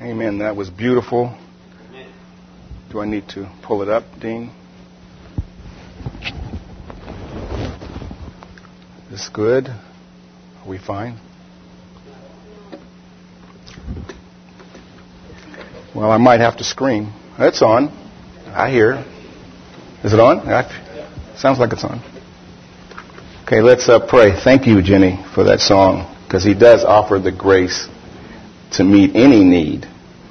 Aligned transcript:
Amen. 0.00 0.38
That 0.38 0.54
was 0.54 0.70
beautiful. 0.70 1.36
Do 2.92 3.00
I 3.00 3.04
need 3.04 3.28
to 3.30 3.50
pull 3.64 3.82
it 3.82 3.88
up, 3.88 4.04
Dean? 4.20 4.52
Is 9.06 9.10
this 9.10 9.28
good? 9.28 9.66
Are 9.66 10.68
we 10.68 10.78
fine? 10.78 11.18
Well, 15.96 16.12
I 16.12 16.16
might 16.16 16.38
have 16.38 16.58
to 16.58 16.64
scream. 16.64 17.12
It's 17.36 17.60
on. 17.60 17.88
I 18.46 18.70
hear. 18.70 19.04
Is 20.04 20.12
it 20.12 20.20
on? 20.20 20.38
I, 20.48 21.36
sounds 21.36 21.58
like 21.58 21.72
it's 21.72 21.82
on. 21.82 22.00
Okay, 23.42 23.62
let's 23.62 23.88
uh, 23.88 23.98
pray. 24.06 24.30
Thank 24.44 24.68
you, 24.68 24.80
Jenny, 24.80 25.18
for 25.34 25.42
that 25.44 25.58
song, 25.58 26.14
because 26.24 26.44
he 26.44 26.54
does 26.54 26.84
offer 26.84 27.18
the 27.18 27.32
grace 27.32 27.88
to 28.72 28.84
meet 28.84 29.14
any 29.14 29.44
need. 29.44 29.86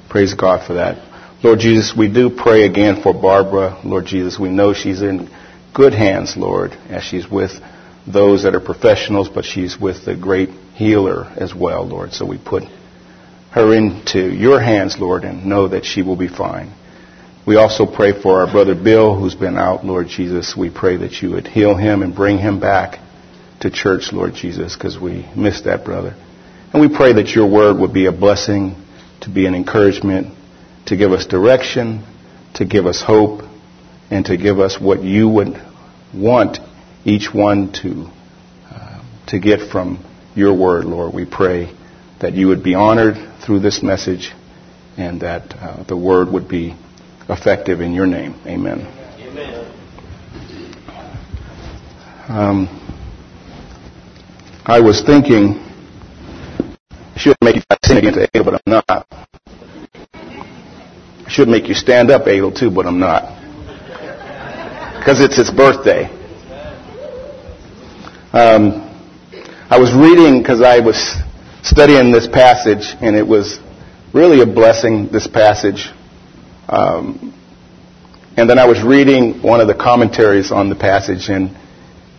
Praise 0.08 0.34
God 0.34 0.66
for 0.66 0.74
that. 0.74 1.04
Lord 1.42 1.60
Jesus, 1.60 1.94
we 1.96 2.12
do 2.12 2.30
pray 2.30 2.64
again 2.64 3.02
for 3.02 3.12
Barbara. 3.12 3.80
Lord 3.84 4.06
Jesus, 4.06 4.38
we 4.38 4.48
know 4.48 4.72
she's 4.72 5.02
in 5.02 5.28
good 5.74 5.94
hands, 5.94 6.36
Lord, 6.36 6.72
as 6.88 7.04
she's 7.04 7.30
with 7.30 7.52
those 8.06 8.42
that 8.42 8.54
are 8.54 8.60
professionals, 8.60 9.28
but 9.28 9.44
she's 9.44 9.78
with 9.78 10.04
the 10.04 10.16
great 10.16 10.48
healer 10.74 11.24
as 11.36 11.54
well, 11.54 11.86
Lord. 11.86 12.12
So 12.12 12.26
we 12.26 12.38
put 12.38 12.64
her 13.52 13.74
into 13.74 14.20
your 14.34 14.60
hands, 14.60 14.98
Lord, 14.98 15.24
and 15.24 15.46
know 15.46 15.68
that 15.68 15.84
she 15.84 16.02
will 16.02 16.16
be 16.16 16.28
fine. 16.28 16.72
We 17.46 17.56
also 17.56 17.86
pray 17.86 18.20
for 18.20 18.40
our 18.40 18.50
brother 18.50 18.74
Bill, 18.74 19.18
who's 19.18 19.34
been 19.34 19.56
out, 19.56 19.84
Lord 19.84 20.08
Jesus. 20.08 20.56
We 20.56 20.70
pray 20.70 20.96
that 20.98 21.22
you 21.22 21.30
would 21.30 21.46
heal 21.46 21.76
him 21.76 22.02
and 22.02 22.14
bring 22.14 22.38
him 22.38 22.60
back 22.60 22.98
to 23.60 23.70
church, 23.70 24.12
Lord 24.12 24.34
Jesus, 24.34 24.74
because 24.74 24.98
we 24.98 25.26
miss 25.36 25.62
that 25.62 25.84
brother. 25.84 26.14
And 26.72 26.82
we 26.82 26.94
pray 26.94 27.14
that 27.14 27.34
your 27.34 27.50
word 27.50 27.78
would 27.78 27.94
be 27.94 28.06
a 28.06 28.12
blessing, 28.12 28.76
to 29.22 29.30
be 29.30 29.46
an 29.46 29.54
encouragement, 29.54 30.34
to 30.86 30.96
give 30.96 31.12
us 31.12 31.26
direction, 31.26 32.04
to 32.54 32.64
give 32.64 32.86
us 32.86 33.02
hope, 33.02 33.42
and 34.10 34.24
to 34.26 34.36
give 34.36 34.58
us 34.58 34.78
what 34.80 35.02
you 35.02 35.28
would 35.28 35.60
want 36.14 36.58
each 37.04 37.32
one 37.32 37.72
to, 37.72 38.06
uh, 38.70 39.02
to 39.28 39.38
get 39.38 39.70
from 39.70 40.04
your 40.34 40.54
word, 40.54 40.84
Lord. 40.84 41.14
We 41.14 41.24
pray 41.24 41.74
that 42.20 42.34
you 42.34 42.48
would 42.48 42.62
be 42.62 42.74
honored 42.74 43.16
through 43.44 43.60
this 43.60 43.82
message 43.82 44.32
and 44.96 45.20
that 45.22 45.54
uh, 45.54 45.84
the 45.84 45.96
word 45.96 46.28
would 46.30 46.48
be 46.48 46.74
effective 47.28 47.80
in 47.80 47.92
your 47.92 48.06
name. 48.06 48.34
Amen. 48.46 48.80
Amen. 49.20 49.74
Um, 52.28 52.84
I 54.66 54.80
was 54.80 55.02
thinking, 55.02 55.67
should 57.18 57.36
make 57.42 57.56
you 57.56 57.62
sin 57.84 57.98
against 57.98 58.18
Adel, 58.18 58.44
but 58.44 58.54
I'm 58.54 58.82
not. 58.86 59.06
Should 61.28 61.48
make 61.48 61.68
you 61.68 61.74
stand 61.74 62.10
up, 62.10 62.26
Adel, 62.26 62.52
too, 62.52 62.70
but 62.70 62.86
I'm 62.86 62.98
not. 62.98 63.22
Because 64.98 65.20
it's 65.20 65.36
his 65.36 65.50
birthday. 65.50 66.04
Um, 68.32 68.84
I 69.70 69.78
was 69.78 69.92
reading 69.92 70.40
because 70.40 70.62
I 70.62 70.80
was 70.80 71.14
studying 71.62 72.12
this 72.12 72.26
passage, 72.26 72.94
and 73.00 73.16
it 73.16 73.26
was 73.26 73.58
really 74.14 74.40
a 74.40 74.46
blessing, 74.46 75.08
this 75.12 75.26
passage. 75.26 75.90
Um, 76.68 77.34
and 78.36 78.48
then 78.48 78.58
I 78.58 78.66
was 78.66 78.82
reading 78.82 79.42
one 79.42 79.60
of 79.60 79.66
the 79.66 79.74
commentaries 79.74 80.52
on 80.52 80.68
the 80.68 80.76
passage, 80.76 81.28
and 81.28 81.56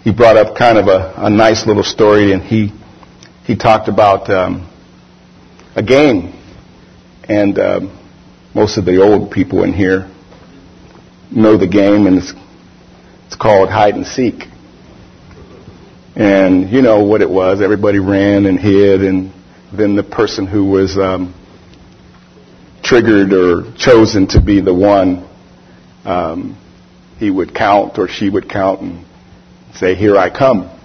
he 0.03 0.11
brought 0.11 0.37
up 0.37 0.55
kind 0.55 0.77
of 0.77 0.87
a, 0.87 1.13
a 1.17 1.29
nice 1.29 1.65
little 1.65 1.83
story, 1.83 2.33
and 2.33 2.41
he 2.43 2.71
he 3.45 3.55
talked 3.55 3.87
about 3.87 4.29
um, 4.29 4.68
a 5.75 5.83
game, 5.83 6.33
and 7.27 7.59
um, 7.59 7.99
most 8.53 8.77
of 8.77 8.85
the 8.85 9.01
old 9.01 9.31
people 9.31 9.63
in 9.63 9.73
here 9.73 10.09
know 11.31 11.57
the 11.57 11.67
game, 11.67 12.07
and 12.07 12.17
it's 12.17 12.33
it's 13.27 13.35
called 13.35 13.69
hide 13.69 13.95
and 13.95 14.05
seek. 14.05 14.45
And 16.15 16.69
you 16.71 16.81
know 16.81 17.03
what 17.03 17.21
it 17.21 17.29
was. 17.29 17.61
Everybody 17.61 17.99
ran 17.99 18.45
and 18.45 18.59
hid, 18.59 19.01
and 19.01 19.31
then 19.71 19.95
the 19.95 20.03
person 20.03 20.47
who 20.47 20.65
was 20.65 20.97
um, 20.97 21.33
triggered 22.83 23.31
or 23.31 23.71
chosen 23.77 24.27
to 24.29 24.41
be 24.41 24.61
the 24.61 24.73
one, 24.73 25.29
um, 26.05 26.57
he 27.19 27.29
would 27.29 27.53
count 27.53 27.99
or 27.99 28.07
she 28.07 28.29
would 28.29 28.49
count 28.49 28.81
and 28.81 29.05
say, 29.75 29.93
"Here 29.95 30.17
I 30.17 30.29
come." 30.35 30.75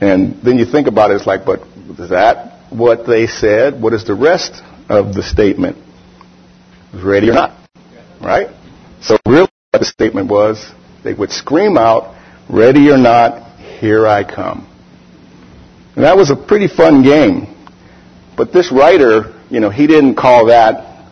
And 0.00 0.42
then 0.42 0.56
you 0.56 0.64
think 0.64 0.86
about 0.86 1.10
it, 1.10 1.16
it's 1.16 1.26
like, 1.26 1.44
but 1.44 1.60
that 2.08 2.49
what 2.70 3.06
they 3.06 3.26
said? 3.26 3.80
What 3.80 3.92
is 3.92 4.04
the 4.04 4.14
rest 4.14 4.62
of 4.88 5.14
the 5.14 5.22
statement? 5.22 5.76
Ready 6.94 7.30
or 7.30 7.34
not? 7.34 7.56
Right? 8.20 8.48
So 9.02 9.16
really 9.26 9.48
what 9.70 9.80
the 9.80 9.84
statement 9.84 10.28
was, 10.28 10.70
they 11.04 11.14
would 11.14 11.30
scream 11.30 11.76
out, 11.76 12.16
ready 12.48 12.90
or 12.90 12.98
not, 12.98 13.58
here 13.78 14.06
I 14.06 14.24
come. 14.24 14.66
And 15.94 16.04
that 16.04 16.16
was 16.16 16.30
a 16.30 16.36
pretty 16.36 16.68
fun 16.68 17.02
game. 17.02 17.56
But 18.36 18.52
this 18.52 18.72
writer, 18.72 19.38
you 19.50 19.60
know, 19.60 19.70
he 19.70 19.86
didn't 19.86 20.16
call 20.16 20.46
that, 20.46 21.08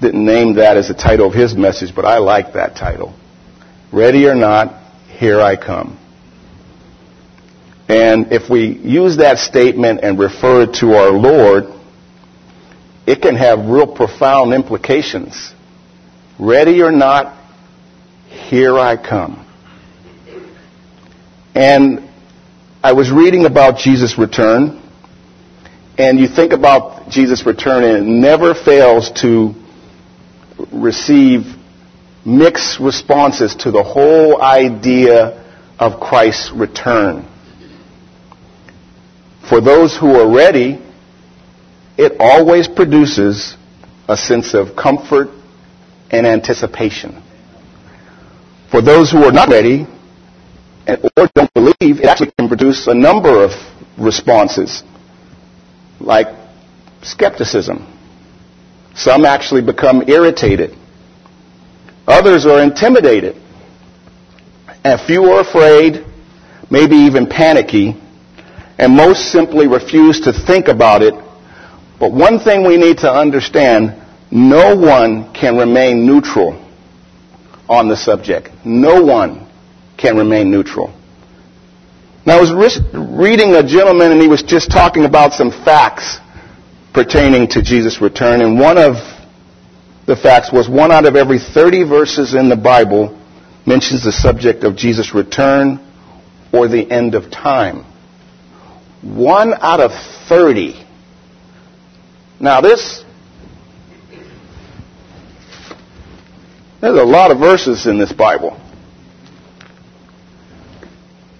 didn't 0.00 0.24
name 0.24 0.54
that 0.56 0.76
as 0.76 0.88
the 0.88 0.94
title 0.94 1.26
of 1.26 1.34
his 1.34 1.54
message, 1.54 1.94
but 1.94 2.04
I 2.04 2.18
like 2.18 2.54
that 2.54 2.76
title. 2.76 3.14
Ready 3.92 4.26
or 4.26 4.34
not, 4.34 4.82
here 5.18 5.40
I 5.40 5.56
come. 5.56 5.98
And 7.88 8.32
if 8.32 8.50
we 8.50 8.66
use 8.66 9.16
that 9.16 9.38
statement 9.38 10.00
and 10.02 10.18
refer 10.18 10.64
it 10.64 10.74
to 10.74 10.92
our 10.92 11.10
Lord, 11.10 11.64
it 13.06 13.22
can 13.22 13.34
have 13.36 13.66
real 13.66 13.86
profound 13.86 14.52
implications. 14.52 15.54
Ready 16.38 16.82
or 16.82 16.92
not, 16.92 17.34
here 18.28 18.78
I 18.78 18.96
come. 18.96 19.46
And 21.54 22.08
I 22.82 22.92
was 22.92 23.10
reading 23.10 23.46
about 23.46 23.78
Jesus' 23.78 24.18
return, 24.18 24.82
and 25.96 26.20
you 26.20 26.28
think 26.28 26.52
about 26.52 27.08
Jesus' 27.08 27.46
return, 27.46 27.84
and 27.84 28.06
it 28.06 28.10
never 28.10 28.54
fails 28.54 29.10
to 29.22 29.54
receive 30.72 31.46
mixed 32.26 32.78
responses 32.78 33.56
to 33.56 33.70
the 33.70 33.82
whole 33.82 34.40
idea 34.42 35.42
of 35.78 35.98
Christ's 36.00 36.52
return. 36.52 37.26
For 39.48 39.60
those 39.62 39.96
who 39.96 40.14
are 40.14 40.28
ready, 40.28 40.78
it 41.96 42.12
always 42.20 42.68
produces 42.68 43.56
a 44.06 44.16
sense 44.16 44.54
of 44.54 44.76
comfort 44.76 45.28
and 46.10 46.26
anticipation. 46.26 47.22
For 48.70 48.82
those 48.82 49.10
who 49.10 49.24
are 49.24 49.32
not 49.32 49.48
ready 49.48 49.86
or 50.86 51.28
don't 51.34 51.52
believe, 51.54 52.00
it 52.00 52.04
actually 52.04 52.32
can 52.38 52.48
produce 52.48 52.86
a 52.86 52.94
number 52.94 53.42
of 53.42 53.52
responses, 53.98 54.82
like 55.98 56.26
skepticism. 57.02 57.86
Some 58.94 59.24
actually 59.24 59.62
become 59.62 60.02
irritated. 60.08 60.76
Others 62.06 62.46
are 62.46 62.62
intimidated. 62.62 63.36
And 64.84 65.00
few 65.00 65.24
are 65.24 65.40
afraid, 65.40 66.04
maybe 66.70 66.96
even 66.96 67.26
panicky, 67.26 67.96
and 68.78 68.94
most 68.94 69.32
simply 69.32 69.66
refuse 69.66 70.20
to 70.20 70.32
think 70.32 70.68
about 70.68 71.02
it. 71.02 71.14
But 71.98 72.12
one 72.12 72.38
thing 72.38 72.66
we 72.66 72.76
need 72.76 72.98
to 72.98 73.12
understand, 73.12 74.00
no 74.30 74.76
one 74.76 75.34
can 75.34 75.56
remain 75.56 76.06
neutral 76.06 76.64
on 77.68 77.88
the 77.88 77.96
subject. 77.96 78.50
No 78.64 79.02
one 79.02 79.48
can 79.96 80.16
remain 80.16 80.50
neutral. 80.50 80.94
Now 82.24 82.38
I 82.38 82.40
was 82.40 82.80
reading 82.92 83.54
a 83.54 83.62
gentleman 83.62 84.12
and 84.12 84.20
he 84.20 84.28
was 84.28 84.42
just 84.42 84.70
talking 84.70 85.04
about 85.04 85.32
some 85.32 85.50
facts 85.50 86.18
pertaining 86.92 87.48
to 87.48 87.62
Jesus' 87.62 88.00
return 88.00 88.42
and 88.42 88.58
one 88.58 88.78
of 88.78 88.94
the 90.06 90.16
facts 90.16 90.52
was 90.52 90.68
one 90.68 90.90
out 90.92 91.04
of 91.04 91.16
every 91.16 91.38
30 91.38 91.84
verses 91.84 92.34
in 92.34 92.48
the 92.48 92.56
Bible 92.56 93.18
mentions 93.66 94.04
the 94.04 94.12
subject 94.12 94.64
of 94.64 94.76
Jesus' 94.76 95.14
return 95.14 95.80
or 96.52 96.68
the 96.68 96.90
end 96.90 97.14
of 97.14 97.30
time. 97.30 97.84
One 99.02 99.54
out 99.54 99.80
of 99.80 99.92
30. 100.28 100.84
Now 102.40 102.60
this, 102.60 103.04
there's 106.80 106.98
a 106.98 107.04
lot 107.04 107.30
of 107.30 107.38
verses 107.38 107.86
in 107.86 107.98
this 107.98 108.12
Bible. 108.12 108.60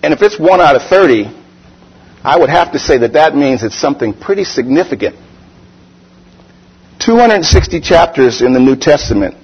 And 0.02 0.14
if 0.14 0.22
it's 0.22 0.38
one 0.38 0.60
out 0.60 0.76
of 0.76 0.82
30, 0.82 1.26
I 2.24 2.38
would 2.38 2.50
have 2.50 2.72
to 2.72 2.78
say 2.78 2.98
that 2.98 3.12
that 3.14 3.34
means 3.34 3.62
it's 3.62 3.78
something 3.78 4.12
pretty 4.12 4.44
significant. 4.44 5.16
260 7.00 7.80
chapters 7.80 8.42
in 8.42 8.52
the 8.52 8.60
New 8.60 8.76
Testament. 8.76 9.36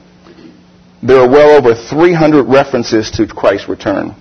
There 1.02 1.18
are 1.18 1.28
well 1.28 1.56
over 1.56 1.74
300 1.74 2.44
references 2.44 3.10
to 3.12 3.26
Christ's 3.26 3.68
return. 3.68 4.14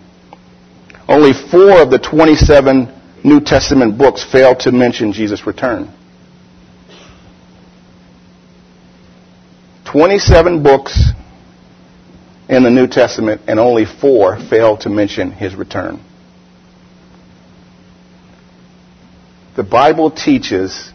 Only 1.07 1.33
four 1.33 1.81
of 1.81 1.89
the 1.89 1.99
27 1.99 2.92
New 3.23 3.39
Testament 3.39 3.97
books 3.97 4.23
fail 4.23 4.55
to 4.57 4.71
mention 4.71 5.13
Jesus' 5.13 5.47
return. 5.47 5.93
27 9.85 10.63
books 10.63 11.11
in 12.49 12.63
the 12.63 12.69
New 12.69 12.87
Testament, 12.87 13.41
and 13.47 13.59
only 13.59 13.85
four 13.85 14.37
fail 14.49 14.75
to 14.77 14.89
mention 14.89 15.31
his 15.31 15.55
return. 15.55 16.03
The 19.55 19.63
Bible 19.63 20.11
teaches 20.11 20.91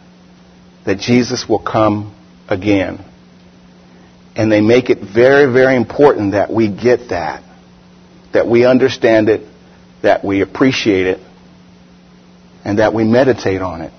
that 0.85 0.99
Jesus 0.99 1.47
will 1.47 1.63
come 1.63 2.15
again. 2.47 3.03
And 4.35 4.51
they 4.51 4.61
make 4.61 4.89
it 4.89 4.99
very, 4.99 5.51
very 5.51 5.75
important 5.75 6.33
that 6.33 6.51
we 6.51 6.67
get 6.67 7.09
that, 7.09 7.43
that 8.33 8.47
we 8.47 8.65
understand 8.65 9.29
it, 9.29 9.47
that 10.01 10.23
we 10.23 10.41
appreciate 10.41 11.07
it, 11.07 11.19
and 12.63 12.79
that 12.79 12.93
we 12.93 13.03
meditate 13.03 13.61
on 13.61 13.81
it 13.81 13.93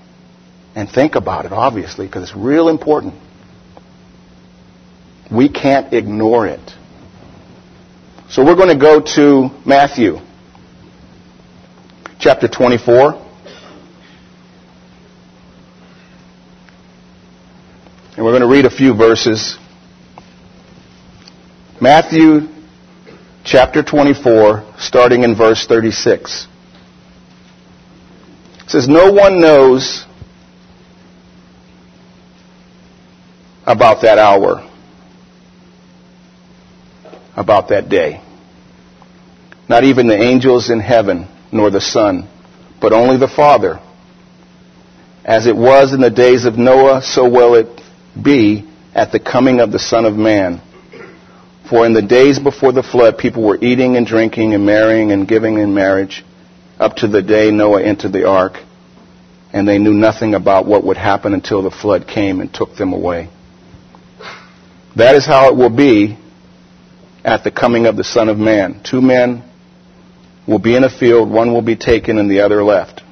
and 0.75 0.89
think 0.89 1.15
about 1.15 1.45
it, 1.45 1.51
obviously, 1.51 2.05
because 2.05 2.23
it's 2.23 2.37
real 2.37 2.69
important. 2.69 3.13
We 5.31 5.49
can't 5.49 5.93
ignore 5.93 6.47
it. 6.47 6.71
So 8.29 8.45
we're 8.45 8.55
going 8.55 8.69
to 8.69 8.81
go 8.81 9.01
to 9.15 9.49
Matthew 9.65 10.17
chapter 12.19 12.47
24. 12.47 13.13
And 18.15 18.25
we're 18.25 18.31
going 18.31 18.41
to 18.41 18.47
read 18.47 18.65
a 18.65 18.69
few 18.69 18.93
verses. 18.93 19.57
Matthew 21.81 22.47
chapter 23.43 23.81
24, 23.83 24.75
starting 24.77 25.23
in 25.23 25.35
verse 25.35 25.65
36. 25.65 26.47
Says, 28.71 28.87
No 28.87 29.11
one 29.11 29.41
knows 29.41 30.05
about 33.65 34.03
that 34.03 34.17
hour 34.17 34.65
about 37.35 37.67
that 37.67 37.89
day. 37.89 38.21
Not 39.67 39.83
even 39.83 40.07
the 40.07 40.15
angels 40.15 40.69
in 40.69 40.79
heaven, 40.79 41.27
nor 41.51 41.69
the 41.69 41.81
Son, 41.81 42.29
but 42.79 42.93
only 42.93 43.17
the 43.17 43.27
Father. 43.27 43.81
As 45.25 45.47
it 45.47 45.55
was 45.57 45.91
in 45.91 45.99
the 45.99 46.09
days 46.09 46.45
of 46.45 46.57
Noah, 46.57 47.01
so 47.01 47.29
will 47.29 47.55
it 47.55 47.81
be 48.23 48.69
at 48.95 49.11
the 49.11 49.19
coming 49.19 49.59
of 49.59 49.73
the 49.73 49.79
Son 49.79 50.05
of 50.05 50.15
Man. 50.15 50.61
For 51.69 51.85
in 51.85 51.91
the 51.91 52.01
days 52.01 52.39
before 52.39 52.71
the 52.71 52.83
flood, 52.83 53.17
people 53.17 53.43
were 53.43 53.57
eating 53.61 53.97
and 53.97 54.07
drinking 54.07 54.53
and 54.53 54.65
marrying 54.65 55.11
and 55.11 55.27
giving 55.27 55.57
in 55.57 55.73
marriage 55.73 56.23
up 56.81 56.95
to 56.95 57.07
the 57.07 57.21
day 57.21 57.51
Noah 57.51 57.83
entered 57.83 58.11
the 58.11 58.27
ark, 58.27 58.53
and 59.53 59.67
they 59.67 59.77
knew 59.77 59.93
nothing 59.93 60.33
about 60.33 60.65
what 60.65 60.83
would 60.83 60.97
happen 60.97 61.33
until 61.33 61.61
the 61.61 61.69
flood 61.69 62.07
came 62.07 62.41
and 62.41 62.51
took 62.51 62.75
them 62.75 62.91
away. 62.91 63.29
That 64.95 65.15
is 65.15 65.25
how 65.25 65.49
it 65.49 65.55
will 65.55 65.69
be 65.69 66.17
at 67.23 67.43
the 67.43 67.51
coming 67.51 67.85
of 67.85 67.97
the 67.97 68.03
Son 68.03 68.29
of 68.29 68.37
Man. 68.37 68.81
Two 68.83 68.99
men 68.99 69.43
will 70.47 70.57
be 70.57 70.75
in 70.75 70.83
a 70.83 70.89
field, 70.89 71.29
one 71.29 71.53
will 71.53 71.61
be 71.61 71.75
taken 71.75 72.17
and 72.17 72.29
the 72.29 72.41
other 72.41 72.63
left. 72.63 73.03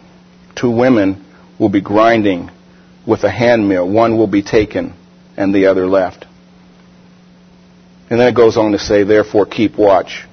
Two 0.55 0.71
women 0.71 1.23
will 1.59 1.69
be 1.69 1.79
grinding 1.79 2.49
with 3.05 3.23
a 3.23 3.29
handmill, 3.29 3.87
one 3.87 4.17
will 4.17 4.27
be 4.27 4.41
taken 4.41 4.95
and 5.37 5.53
the 5.53 5.67
other 5.67 5.85
left. 5.85 6.25
And 8.09 8.19
then 8.19 8.27
it 8.27 8.35
goes 8.35 8.57
on 8.57 8.71
to 8.71 8.79
say, 8.79 9.03
therefore 9.03 9.45
keep 9.45 9.77
watch. 9.77 10.25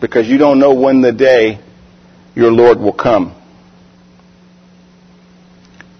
Because 0.00 0.28
you 0.28 0.38
don't 0.38 0.60
know 0.60 0.72
when 0.72 1.02
the 1.02 1.12
day 1.12 1.60
your 2.34 2.50
Lord 2.50 2.78
will 2.78 2.92
come. 2.92 3.34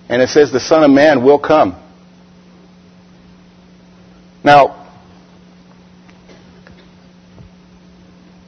And 0.09 0.21
it 0.21 0.29
says 0.29 0.51
the 0.51 0.61
Son 0.61 0.83
of 0.83 0.91
Man 0.91 1.25
will 1.25 1.39
come. 1.39 1.81
Now, 4.43 4.89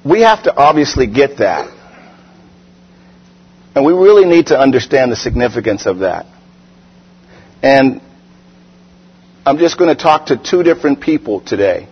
we 0.04 0.22
have 0.22 0.42
to 0.44 0.56
obviously 0.56 1.06
get 1.06 1.38
that. 1.38 1.68
And 3.74 3.84
we 3.86 3.92
really 3.92 4.26
need 4.26 4.48
to 4.48 4.58
understand 4.58 5.12
the 5.12 5.16
significance 5.16 5.86
of 5.86 6.00
that. 6.00 6.26
And 7.62 8.00
I'm 9.46 9.58
just 9.58 9.78
going 9.78 9.94
to 9.94 10.00
talk 10.00 10.26
to 10.26 10.36
two 10.36 10.62
different 10.62 11.00
people 11.00 11.40
today. 11.40 11.88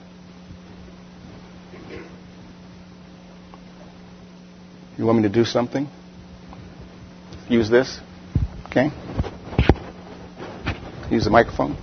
You 5.00 5.06
want 5.06 5.16
me 5.16 5.22
to 5.22 5.30
do 5.30 5.46
something? 5.46 5.88
Use 7.48 7.70
this? 7.70 8.00
Okay. 8.66 8.90
Use 11.10 11.24
the 11.24 11.30
microphone. 11.30 11.72
Do 11.72 11.78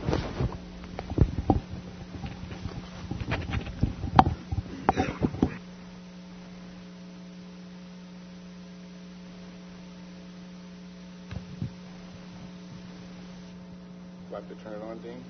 I 14.31 14.35
have 14.35 14.47
to 14.47 14.55
turn 14.63 14.73
it 14.73 14.83
on, 14.83 15.01
Dean? 15.01 15.23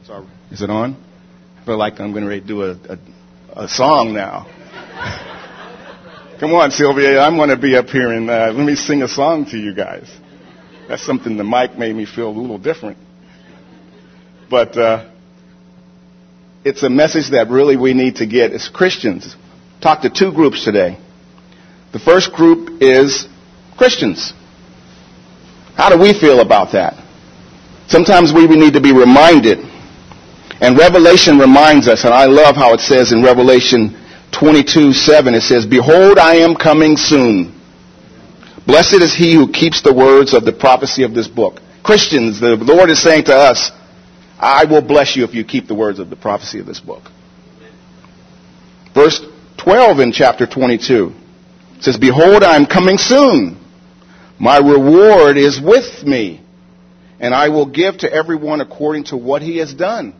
It's. 0.00 0.10
Is 0.52 0.62
it 0.62 0.70
on? 0.70 0.96
I 1.60 1.64
feel 1.64 1.76
like 1.76 1.98
I'm 1.98 2.12
going 2.12 2.24
to 2.24 2.40
do 2.40 2.62
a, 2.62 2.70
a, 2.88 2.98
a 3.64 3.68
song 3.68 4.14
now. 4.14 4.46
Come 6.40 6.52
on, 6.54 6.70
Sylvia. 6.70 7.20
I'm 7.20 7.36
going 7.36 7.50
to 7.50 7.56
be 7.56 7.76
up 7.76 7.86
here 7.86 8.12
and 8.12 8.28
uh, 8.28 8.52
let 8.52 8.66
me 8.66 8.74
sing 8.74 9.02
a 9.02 9.08
song 9.08 9.46
to 9.46 9.58
you 9.58 9.74
guys. 9.74 10.10
That's 10.88 11.04
something 11.04 11.36
the 11.36 11.44
mic 11.44 11.78
made 11.78 11.94
me 11.94 12.04
feel 12.04 12.28
a 12.28 12.36
little 12.36 12.58
different. 12.58 12.98
But 14.50 14.76
uh, 14.76 15.10
it's 16.64 16.82
a 16.82 16.90
message 16.90 17.30
that 17.30 17.48
really 17.48 17.76
we 17.76 17.94
need 17.94 18.16
to 18.16 18.26
get 18.26 18.52
as 18.52 18.68
Christians. 18.68 19.36
Talk 19.80 20.02
to 20.02 20.10
two 20.10 20.32
groups 20.32 20.64
today. 20.64 20.98
The 21.92 21.98
first 21.98 22.32
group 22.32 22.82
is 22.82 23.28
Christians. 23.76 24.32
How 25.76 25.88
do 25.88 25.98
we 26.00 26.12
feel 26.12 26.40
about 26.40 26.72
that? 26.72 26.94
Sometimes 27.88 28.32
we 28.32 28.46
need 28.46 28.74
to 28.74 28.80
be 28.80 28.92
reminded 28.92 29.58
and 30.62 30.78
Revelation 30.78 31.38
reminds 31.38 31.88
us, 31.88 32.04
and 32.04 32.14
I 32.14 32.26
love 32.26 32.54
how 32.54 32.72
it 32.72 32.78
says 32.78 33.10
in 33.10 33.20
Revelation 33.20 33.98
22, 34.32 34.92
7, 34.92 35.34
it 35.34 35.42
says, 35.42 35.66
Behold, 35.66 36.18
I 36.18 36.36
am 36.36 36.54
coming 36.56 36.96
soon. 36.96 37.60
Blessed 38.66 39.02
is 39.02 39.14
he 39.14 39.34
who 39.34 39.50
keeps 39.50 39.82
the 39.82 39.92
words 39.92 40.34
of 40.34 40.44
the 40.44 40.52
prophecy 40.52 41.02
of 41.04 41.14
this 41.14 41.28
book. 41.28 41.60
Christians, 41.82 42.40
the 42.40 42.56
Lord 42.56 42.90
is 42.90 43.02
saying 43.02 43.24
to 43.24 43.34
us, 43.34 43.70
I 44.38 44.64
will 44.64 44.82
bless 44.82 45.16
you 45.16 45.24
if 45.24 45.34
you 45.34 45.44
keep 45.44 45.66
the 45.66 45.74
words 45.74 45.98
of 45.98 46.10
the 46.10 46.16
prophecy 46.16 46.58
of 46.60 46.66
this 46.66 46.80
book. 46.80 47.02
Verse 48.94 49.24
12 49.58 50.00
in 50.00 50.12
chapter 50.12 50.46
22 50.46 51.12
says, 51.80 51.96
Behold, 51.96 52.42
I 52.42 52.56
am 52.56 52.66
coming 52.66 52.98
soon. 52.98 53.58
My 54.38 54.58
reward 54.58 55.36
is 55.36 55.60
with 55.60 56.02
me, 56.04 56.40
and 57.20 57.34
I 57.34 57.48
will 57.48 57.66
give 57.66 57.98
to 57.98 58.12
everyone 58.12 58.60
according 58.60 59.04
to 59.04 59.16
what 59.16 59.42
he 59.42 59.58
has 59.58 59.72
done. 59.72 60.14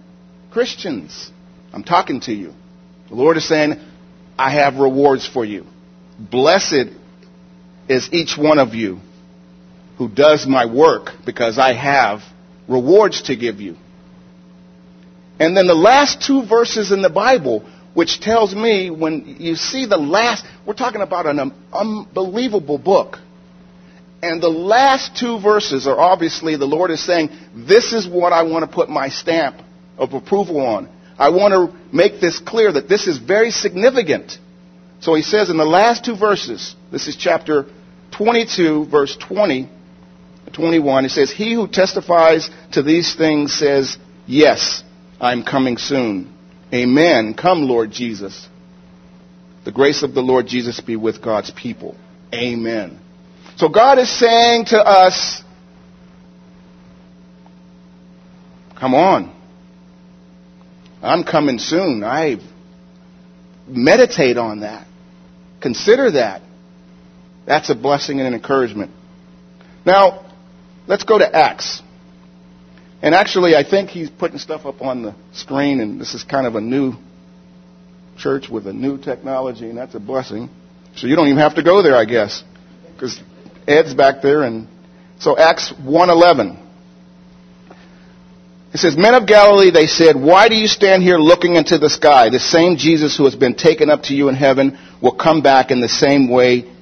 Christians, 0.50 1.30
I'm 1.72 1.82
talking 1.82 2.20
to 2.22 2.32
you. 2.32 2.52
The 3.08 3.14
Lord 3.14 3.36
is 3.36 3.48
saying, 3.48 3.80
I 4.38 4.50
have 4.50 4.76
rewards 4.76 5.26
for 5.26 5.44
you. 5.44 5.66
Blessed 6.18 6.90
is 7.88 8.08
each 8.12 8.36
one 8.36 8.58
of 8.58 8.74
you 8.74 9.00
who 9.98 10.08
does 10.08 10.46
my 10.46 10.66
work 10.66 11.10
because 11.26 11.58
I 11.58 11.74
have 11.74 12.20
rewards 12.68 13.22
to 13.22 13.36
give 13.36 13.60
you. 13.60 13.76
And 15.38 15.56
then 15.56 15.66
the 15.66 15.74
last 15.74 16.22
two 16.22 16.44
verses 16.46 16.92
in 16.92 17.02
the 17.02 17.10
Bible, 17.10 17.68
which 17.94 18.20
tells 18.20 18.54
me 18.54 18.90
when 18.90 19.36
you 19.38 19.56
see 19.56 19.86
the 19.86 19.96
last, 19.96 20.44
we're 20.66 20.74
talking 20.74 21.02
about 21.02 21.26
an 21.26 21.52
unbelievable 21.72 22.78
book. 22.78 23.18
And 24.22 24.40
the 24.40 24.48
last 24.48 25.16
two 25.16 25.40
verses 25.40 25.86
are 25.88 25.98
obviously 25.98 26.56
the 26.56 26.66
Lord 26.66 26.92
is 26.92 27.04
saying, 27.04 27.30
this 27.54 27.92
is 27.92 28.06
what 28.06 28.32
I 28.32 28.44
want 28.44 28.68
to 28.68 28.72
put 28.72 28.88
my 28.88 29.08
stamp 29.08 29.60
of 29.98 30.12
approval 30.12 30.60
on. 30.60 30.88
I 31.18 31.30
want 31.30 31.52
to 31.52 31.94
make 31.94 32.20
this 32.20 32.38
clear 32.38 32.72
that 32.72 32.88
this 32.88 33.06
is 33.06 33.18
very 33.18 33.50
significant. 33.50 34.38
So 35.00 35.14
he 35.14 35.22
says 35.22 35.50
in 35.50 35.56
the 35.56 35.64
last 35.64 36.04
two 36.04 36.16
verses, 36.16 36.74
this 36.90 37.08
is 37.08 37.16
chapter 37.16 37.66
22, 38.12 38.86
verse 38.86 39.16
20, 39.16 39.68
21, 40.52 41.04
it 41.04 41.08
says, 41.10 41.30
He 41.30 41.54
who 41.54 41.66
testifies 41.66 42.50
to 42.72 42.82
these 42.82 43.14
things 43.14 43.54
says, 43.54 43.96
Yes, 44.26 44.82
I'm 45.20 45.42
coming 45.42 45.78
soon. 45.78 46.32
Amen. 46.72 47.34
Come, 47.34 47.62
Lord 47.62 47.90
Jesus. 47.90 48.48
The 49.64 49.72
grace 49.72 50.02
of 50.02 50.14
the 50.14 50.22
Lord 50.22 50.46
Jesus 50.46 50.80
be 50.80 50.96
with 50.96 51.22
God's 51.22 51.50
people. 51.50 51.96
Amen. 52.34 52.98
So 53.56 53.68
God 53.68 53.98
is 53.98 54.10
saying 54.10 54.66
to 54.66 54.78
us, 54.78 55.42
Come 58.78 58.94
on. 58.94 59.41
I'm 61.02 61.24
coming 61.24 61.58
soon. 61.58 62.04
I 62.04 62.36
meditate 63.66 64.36
on 64.36 64.60
that. 64.60 64.86
Consider 65.60 66.12
that. 66.12 66.42
That's 67.46 67.70
a 67.70 67.74
blessing 67.74 68.20
and 68.20 68.28
an 68.28 68.34
encouragement. 68.34 68.92
Now, 69.84 70.32
let's 70.86 71.04
go 71.04 71.18
to 71.18 71.36
Acts. 71.36 71.82
And 73.02 73.16
actually, 73.16 73.56
I 73.56 73.68
think 73.68 73.90
he's 73.90 74.08
putting 74.08 74.38
stuff 74.38 74.64
up 74.64 74.80
on 74.80 75.02
the 75.02 75.14
screen, 75.32 75.80
and 75.80 76.00
this 76.00 76.14
is 76.14 76.22
kind 76.22 76.46
of 76.46 76.54
a 76.54 76.60
new 76.60 76.94
church 78.16 78.48
with 78.48 78.68
a 78.68 78.72
new 78.72 78.96
technology, 78.96 79.68
and 79.68 79.76
that's 79.76 79.96
a 79.96 80.00
blessing. 80.00 80.48
So 80.94 81.08
you 81.08 81.16
don't 81.16 81.26
even 81.26 81.38
have 81.38 81.56
to 81.56 81.64
go 81.64 81.82
there, 81.82 81.96
I 81.96 82.04
guess, 82.04 82.44
because 82.94 83.20
Ed's 83.66 83.92
back 83.94 84.22
there. 84.22 84.42
And 84.42 84.68
so 85.18 85.36
Acts 85.36 85.72
1:11. 85.72 86.61
It 88.74 88.78
says, 88.78 88.96
Men 88.96 89.14
of 89.14 89.26
Galilee, 89.26 89.70
they 89.70 89.86
said, 89.86 90.16
why 90.16 90.48
do 90.48 90.54
you 90.54 90.66
stand 90.66 91.02
here 91.02 91.18
looking 91.18 91.56
into 91.56 91.76
the 91.76 91.90
sky? 91.90 92.30
The 92.30 92.40
same 92.40 92.78
Jesus 92.78 93.16
who 93.16 93.24
has 93.24 93.36
been 93.36 93.54
taken 93.54 93.90
up 93.90 94.04
to 94.04 94.14
you 94.14 94.30
in 94.30 94.34
heaven 94.34 94.78
will 95.02 95.14
come 95.14 95.42
back 95.42 95.70
in 95.70 95.80
the 95.80 95.88
same 95.88 96.30
way 96.30 96.72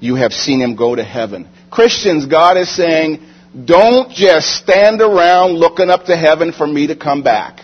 you 0.00 0.14
have 0.14 0.32
seen 0.32 0.60
him 0.60 0.74
go 0.74 0.94
to 0.94 1.04
heaven. 1.04 1.48
Christians, 1.70 2.24
God 2.24 2.56
is 2.56 2.74
saying, 2.74 3.20
don't 3.64 4.10
just 4.10 4.54
stand 4.56 5.02
around 5.02 5.52
looking 5.52 5.90
up 5.90 6.04
to 6.04 6.16
heaven 6.16 6.52
for 6.52 6.66
me 6.66 6.86
to 6.86 6.96
come 6.96 7.22
back. 7.22 7.60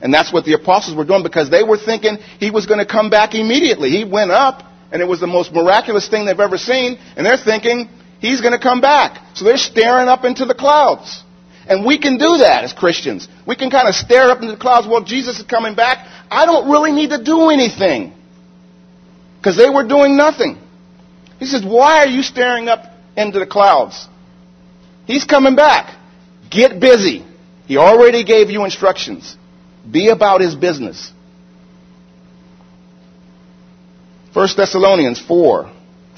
And 0.00 0.14
that's 0.14 0.32
what 0.32 0.44
the 0.44 0.54
apostles 0.54 0.96
were 0.96 1.04
doing 1.04 1.22
because 1.22 1.50
they 1.50 1.62
were 1.62 1.78
thinking 1.78 2.16
he 2.38 2.50
was 2.50 2.66
going 2.66 2.78
to 2.78 2.86
come 2.86 3.10
back 3.10 3.34
immediately. 3.34 3.90
He 3.90 4.04
went 4.04 4.30
up 4.30 4.62
and 4.92 5.02
it 5.02 5.06
was 5.06 5.20
the 5.20 5.26
most 5.26 5.52
miraculous 5.52 6.08
thing 6.08 6.24
they've 6.24 6.40
ever 6.40 6.56
seen 6.56 6.98
and 7.16 7.26
they're 7.26 7.36
thinking 7.36 7.90
he's 8.20 8.40
going 8.40 8.52
to 8.52 8.62
come 8.62 8.80
back. 8.80 9.36
So 9.36 9.44
they're 9.44 9.58
staring 9.58 10.08
up 10.08 10.24
into 10.24 10.46
the 10.46 10.54
clouds. 10.54 11.24
And 11.68 11.84
we 11.84 11.98
can 11.98 12.16
do 12.16 12.38
that 12.38 12.64
as 12.64 12.72
Christians. 12.72 13.28
We 13.46 13.54
can 13.54 13.70
kind 13.70 13.88
of 13.88 13.94
stare 13.94 14.30
up 14.30 14.40
into 14.40 14.52
the 14.52 14.58
clouds. 14.58 14.86
Well, 14.86 15.04
Jesus 15.04 15.38
is 15.38 15.44
coming 15.44 15.74
back. 15.74 16.06
I 16.30 16.46
don't 16.46 16.70
really 16.70 16.92
need 16.92 17.10
to 17.10 17.22
do 17.22 17.50
anything. 17.50 18.14
Because 19.38 19.56
they 19.56 19.68
were 19.68 19.86
doing 19.86 20.16
nothing. 20.16 20.58
He 21.38 21.44
says, 21.44 21.64
why 21.64 21.98
are 21.98 22.06
you 22.06 22.22
staring 22.22 22.68
up 22.68 22.84
into 23.16 23.38
the 23.38 23.46
clouds? 23.46 24.08
He's 25.06 25.24
coming 25.24 25.56
back. 25.56 25.96
Get 26.50 26.80
busy. 26.80 27.24
He 27.66 27.76
already 27.76 28.24
gave 28.24 28.50
you 28.50 28.64
instructions. 28.64 29.36
Be 29.88 30.08
about 30.08 30.40
his 30.40 30.54
business. 30.54 31.12
1 34.32 34.48
Thessalonians 34.56 35.20
4, 35.20 35.72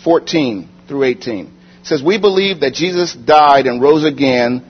14 0.04 0.68
through 0.88 1.04
18 1.04 1.52
says, 1.82 2.02
We 2.02 2.18
believe 2.18 2.60
that 2.60 2.74
Jesus 2.74 3.14
died 3.14 3.66
and 3.66 3.82
rose 3.82 4.04
again 4.04 4.69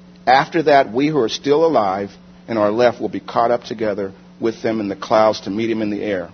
After 0.25 0.63
that, 0.63 0.91
we 0.91 1.07
who 1.07 1.19
are 1.19 1.29
still 1.29 1.65
alive 1.65 2.11
and 2.47 2.59
are 2.59 2.71
left 2.71 3.01
will 3.01 3.09
be 3.09 3.19
caught 3.19 3.51
up 3.51 3.63
together 3.63 4.13
with 4.39 4.61
them 4.61 4.79
in 4.79 4.87
the 4.87 4.95
clouds 4.95 5.41
to 5.41 5.49
meet 5.49 5.69
him 5.69 5.81
in 5.81 5.89
the 5.89 6.01
air. 6.01 6.29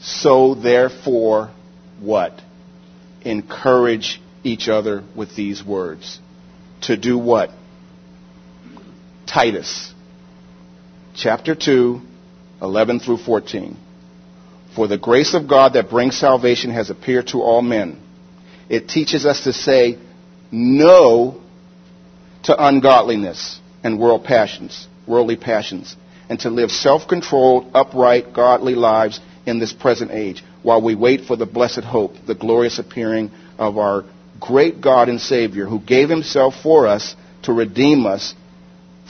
So 0.00 0.54
therefore, 0.54 1.52
what? 2.00 2.40
Encourage 3.22 4.20
each 4.44 4.68
other 4.68 5.02
with 5.16 5.34
these 5.34 5.64
words. 5.64 6.20
To 6.82 6.96
do 6.96 7.18
what? 7.18 7.50
Titus, 9.26 9.92
chapter 11.14 11.54
2, 11.54 12.00
11 12.62 13.00
through 13.00 13.18
14. 13.18 13.76
For 14.74 14.86
the 14.86 14.98
grace 14.98 15.34
of 15.34 15.48
God 15.48 15.72
that 15.74 15.90
brings 15.90 16.16
salvation 16.16 16.70
has 16.70 16.90
appeared 16.90 17.28
to 17.28 17.42
all 17.42 17.62
men. 17.62 18.00
It 18.68 18.88
teaches 18.88 19.26
us 19.26 19.44
to 19.44 19.52
say 19.52 19.98
no 20.50 21.42
to 22.44 22.66
ungodliness 22.66 23.60
and 23.82 23.98
world 23.98 24.24
passions, 24.24 24.88
worldly 25.06 25.36
passions, 25.36 25.96
and 26.28 26.38
to 26.40 26.50
live 26.50 26.70
self-controlled, 26.70 27.70
upright, 27.74 28.32
godly 28.34 28.74
lives 28.74 29.20
in 29.46 29.58
this 29.58 29.72
present 29.72 30.10
age 30.10 30.44
while 30.62 30.82
we 30.82 30.94
wait 30.94 31.22
for 31.22 31.36
the 31.36 31.46
blessed 31.46 31.84
hope, 31.84 32.12
the 32.26 32.34
glorious 32.34 32.78
appearing 32.78 33.30
of 33.58 33.78
our 33.78 34.04
great 34.40 34.80
God 34.80 35.08
and 35.08 35.20
Savior 35.20 35.66
who 35.66 35.80
gave 35.80 36.08
himself 36.08 36.54
for 36.62 36.86
us 36.86 37.16
to 37.42 37.52
redeem 37.52 38.06
us 38.06 38.34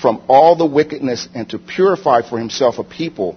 from 0.00 0.23
all 0.28 0.56
the 0.56 0.66
wickedness 0.66 1.28
and 1.35 1.49
to 1.50 1.58
purify 1.58 2.23
for 2.23 2.38
himself 2.38 2.78
a 2.78 2.85
people 2.85 3.37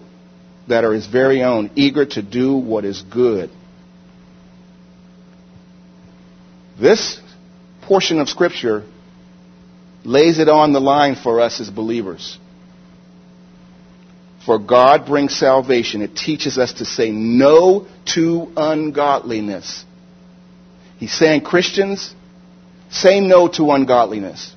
that 0.68 0.84
are 0.84 0.94
his 0.94 1.08
very 1.08 1.42
own, 1.42 1.72
eager 1.76 2.06
to 2.06 2.22
do 2.22 2.56
what 2.56 2.86
is 2.86 3.02
good. 3.02 3.50
This 6.80 7.20
portion 7.82 8.20
of 8.20 8.30
Scripture 8.30 8.86
lays 10.04 10.40
it 10.40 10.50
on 10.50 10.74
the 10.74 10.80
line 10.80 11.16
for 11.16 11.40
us 11.40 11.60
as 11.60 11.70
believers. 11.70 12.38
For 14.46 14.58
God 14.58 15.06
brings 15.06 15.38
salvation. 15.38 16.02
It 16.02 16.16
teaches 16.16 16.58
us 16.58 16.74
to 16.74 16.86
say 16.86 17.12
no 17.12 17.88
to 18.16 18.52
ungodliness. 18.58 19.86
He's 20.98 21.14
saying, 21.14 21.42
Christians, 21.42 22.14
say 22.90 23.20
no 23.20 23.48
to 23.50 23.72
ungodliness, 23.72 24.56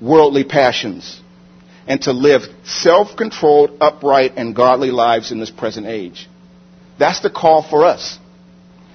worldly 0.00 0.44
passions, 0.44 1.20
and 1.86 2.00
to 2.02 2.12
live 2.12 2.42
self-controlled, 2.64 3.78
upright, 3.80 4.32
and 4.36 4.54
godly 4.54 4.90
lives 4.90 5.32
in 5.32 5.40
this 5.40 5.50
present 5.50 5.86
age. 5.86 6.28
That's 6.98 7.20
the 7.20 7.30
call 7.30 7.62
for 7.62 7.84
us 7.84 8.18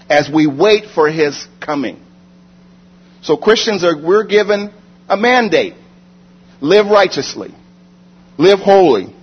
as 0.10 0.30
we 0.34 0.48
wait 0.48 0.86
for 0.86 1.10
His 1.10 1.48
coming. 1.60 2.00
So 3.22 3.38
Christians 3.38 3.84
are, 3.84 3.98
we're 3.98 4.26
given 4.26 4.74
a 5.08 5.18
mandate. 5.18 5.74
Live 6.62 6.88
righteously. 6.88 7.54
Live 8.38 8.60
holy. 8.60 9.14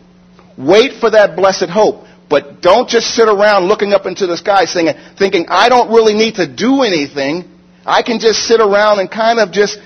Wait 0.58 1.00
for 1.00 1.10
that 1.10 1.36
blessed 1.36 1.68
hope. 1.68 2.04
But 2.28 2.60
don't 2.60 2.88
just 2.88 3.14
sit 3.14 3.28
around 3.28 3.66
looking 3.66 3.92
up 3.92 4.06
into 4.06 4.26
the 4.26 4.36
sky 4.36 4.64
saying, 4.64 4.94
thinking, 5.18 5.46
I 5.48 5.68
don't 5.68 5.90
really 5.90 6.14
need 6.14 6.36
to 6.36 6.46
do 6.46 6.82
anything. 6.82 7.44
I 7.84 8.02
can 8.02 8.18
just 8.18 8.40
sit 8.40 8.60
around 8.60 8.98
and 8.98 9.10
kind 9.10 9.38
of 9.38 9.52
just 9.52 9.78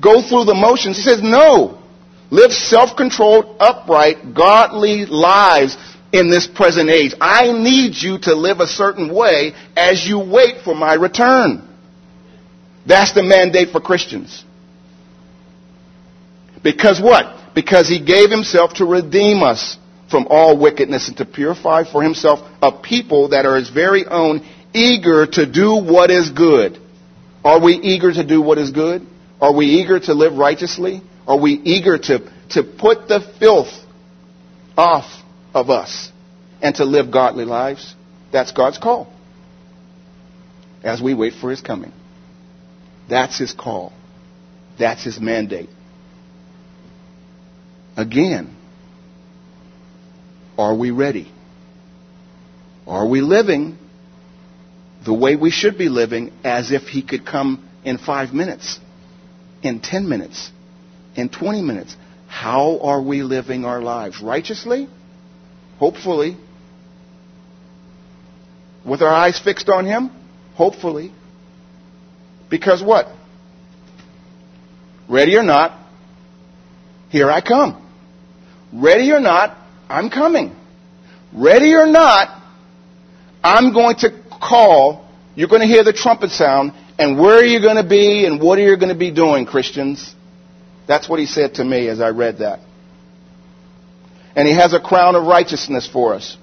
go 0.00 0.20
through 0.20 0.44
the 0.44 0.54
motions. 0.54 0.96
He 0.98 1.02
says, 1.02 1.22
no. 1.22 1.82
Live 2.30 2.52
self-controlled, 2.52 3.56
upright, 3.60 4.34
godly 4.34 5.06
lives 5.06 5.76
in 6.12 6.28
this 6.28 6.46
present 6.46 6.90
age. 6.90 7.14
I 7.20 7.52
need 7.52 7.94
you 7.96 8.18
to 8.22 8.34
live 8.34 8.60
a 8.60 8.66
certain 8.66 9.14
way 9.14 9.52
as 9.76 10.06
you 10.06 10.18
wait 10.18 10.62
for 10.64 10.74
my 10.74 10.94
return. 10.94 11.66
That's 12.86 13.12
the 13.12 13.22
mandate 13.22 13.70
for 13.70 13.80
Christians. 13.80 14.44
Because 16.62 17.00
what? 17.00 17.54
Because 17.54 17.88
he 17.88 18.04
gave 18.04 18.30
himself 18.30 18.74
to 18.74 18.84
redeem 18.84 19.42
us 19.42 19.76
from 20.10 20.26
all 20.30 20.58
wickedness 20.58 21.08
and 21.08 21.16
to 21.16 21.24
purify 21.24 21.84
for 21.84 22.02
himself 22.02 22.40
a 22.62 22.70
people 22.70 23.30
that 23.30 23.44
are 23.44 23.56
his 23.56 23.70
very 23.70 24.06
own, 24.06 24.46
eager 24.72 25.26
to 25.26 25.46
do 25.46 25.76
what 25.76 26.10
is 26.10 26.30
good. 26.30 26.78
Are 27.44 27.60
we 27.60 27.74
eager 27.74 28.12
to 28.12 28.24
do 28.24 28.40
what 28.40 28.58
is 28.58 28.70
good? 28.70 29.06
Are 29.40 29.54
we 29.54 29.66
eager 29.66 29.98
to 30.00 30.14
live 30.14 30.34
righteously? 30.34 31.02
Are 31.26 31.38
we 31.38 31.52
eager 31.52 31.98
to, 31.98 32.32
to 32.50 32.62
put 32.62 33.08
the 33.08 33.20
filth 33.38 33.72
off 34.76 35.06
of 35.54 35.70
us 35.70 36.10
and 36.62 36.74
to 36.76 36.84
live 36.84 37.10
godly 37.10 37.44
lives? 37.44 37.94
That's 38.32 38.52
God's 38.52 38.78
call 38.78 39.12
as 40.82 41.02
we 41.02 41.14
wait 41.14 41.34
for 41.34 41.50
his 41.50 41.60
coming. 41.60 41.92
That's 43.08 43.38
his 43.38 43.52
call. 43.52 43.92
That's 44.78 45.04
his 45.04 45.20
mandate. 45.20 45.70
Again, 47.96 48.54
are 50.58 50.74
we 50.74 50.90
ready? 50.90 51.32
Are 52.86 53.06
we 53.06 53.20
living 53.20 53.78
the 55.04 55.14
way 55.14 55.36
we 55.36 55.50
should 55.50 55.78
be 55.78 55.88
living 55.88 56.32
as 56.44 56.70
if 56.70 56.82
he 56.82 57.02
could 57.02 57.26
come 57.26 57.68
in 57.84 57.98
five 57.98 58.32
minutes, 58.32 58.78
in 59.62 59.80
ten 59.80 60.08
minutes, 60.08 60.50
in 61.14 61.28
20 61.28 61.62
minutes? 61.62 61.96
How 62.26 62.78
are 62.80 63.00
we 63.00 63.22
living 63.22 63.64
our 63.64 63.80
lives? 63.80 64.20
Righteously? 64.20 64.88
Hopefully. 65.78 66.36
With 68.84 69.02
our 69.02 69.12
eyes 69.12 69.38
fixed 69.38 69.68
on 69.68 69.86
him? 69.86 70.10
Hopefully. 70.54 71.12
Because 72.50 72.82
what? 72.82 73.06
Ready 75.08 75.36
or 75.36 75.42
not, 75.42 75.78
here 77.08 77.30
I 77.30 77.40
come. 77.40 77.82
Ready 78.72 79.12
or 79.12 79.20
not, 79.20 79.56
I'm 79.88 80.10
coming. 80.10 80.54
Ready 81.32 81.74
or 81.74 81.86
not, 81.86 82.42
I'm 83.42 83.72
going 83.72 83.96
to 83.96 84.10
call. 84.30 85.08
You're 85.34 85.48
going 85.48 85.62
to 85.62 85.68
hear 85.68 85.84
the 85.84 85.92
trumpet 85.92 86.30
sound. 86.30 86.72
And 86.98 87.18
where 87.18 87.36
are 87.36 87.44
you 87.44 87.60
going 87.60 87.76
to 87.76 87.88
be 87.88 88.24
and 88.26 88.40
what 88.40 88.58
are 88.58 88.62
you 88.62 88.76
going 88.76 88.92
to 88.92 88.98
be 88.98 89.10
doing, 89.10 89.46
Christians? 89.46 90.14
That's 90.88 91.08
what 91.08 91.18
he 91.18 91.26
said 91.26 91.54
to 91.54 91.64
me 91.64 91.88
as 91.88 92.00
I 92.00 92.10
read 92.10 92.38
that. 92.38 92.60
And 94.34 94.46
he 94.46 94.54
has 94.54 94.72
a 94.72 94.80
crown 94.80 95.14
of 95.14 95.24
righteousness 95.24 95.88
for 95.88 96.14
us, 96.14 96.36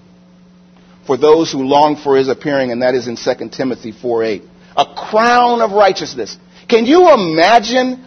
for 1.05 1.17
those 1.17 1.51
who 1.51 1.59
long 1.59 1.95
for 1.95 2.17
his 2.17 2.27
appearing, 2.27 2.71
and 2.71 2.81
that 2.81 2.95
is 2.95 3.07
in 3.07 3.15
2 3.15 3.49
Timothy 3.49 3.91
4 3.91 4.23
8. 4.23 4.43
A 4.75 4.85
crown 4.85 5.61
of 5.61 5.71
righteousness. 5.71 6.37
Can 6.67 6.85
you 6.85 7.13
imagine, 7.13 8.03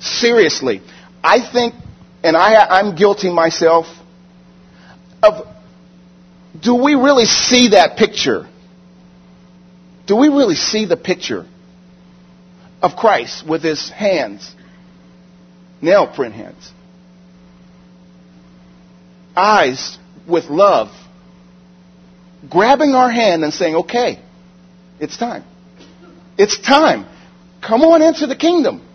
seriously, 0.00 0.80
I 1.22 1.40
think, 1.52 1.74
and 2.22 2.36
I, 2.36 2.66
I'm 2.66 2.94
guilty 2.94 3.30
myself, 3.30 3.86
of 5.22 5.46
do 6.60 6.74
we 6.74 6.94
really 6.94 7.26
see 7.26 7.70
that 7.70 7.96
picture? 7.96 8.48
Do 10.06 10.16
we 10.16 10.28
really 10.28 10.54
see 10.54 10.86
the 10.86 10.96
picture 10.96 11.44
of 12.80 12.96
Christ 12.96 13.46
with 13.46 13.62
his 13.62 13.90
hands, 13.90 14.54
nail 15.82 16.06
print 16.06 16.34
hands? 16.34 16.72
Eyes 19.34 19.98
with 20.26 20.44
love, 20.44 20.88
grabbing 22.48 22.94
our 22.94 23.10
hand 23.10 23.44
and 23.44 23.52
saying, 23.52 23.76
okay, 23.76 24.22
it's 24.98 25.16
time. 25.16 25.44
It's 26.38 26.58
time. 26.60 27.06
Come 27.66 27.82
on 27.82 28.02
into 28.02 28.26
the 28.26 28.36
kingdom. 28.36 28.86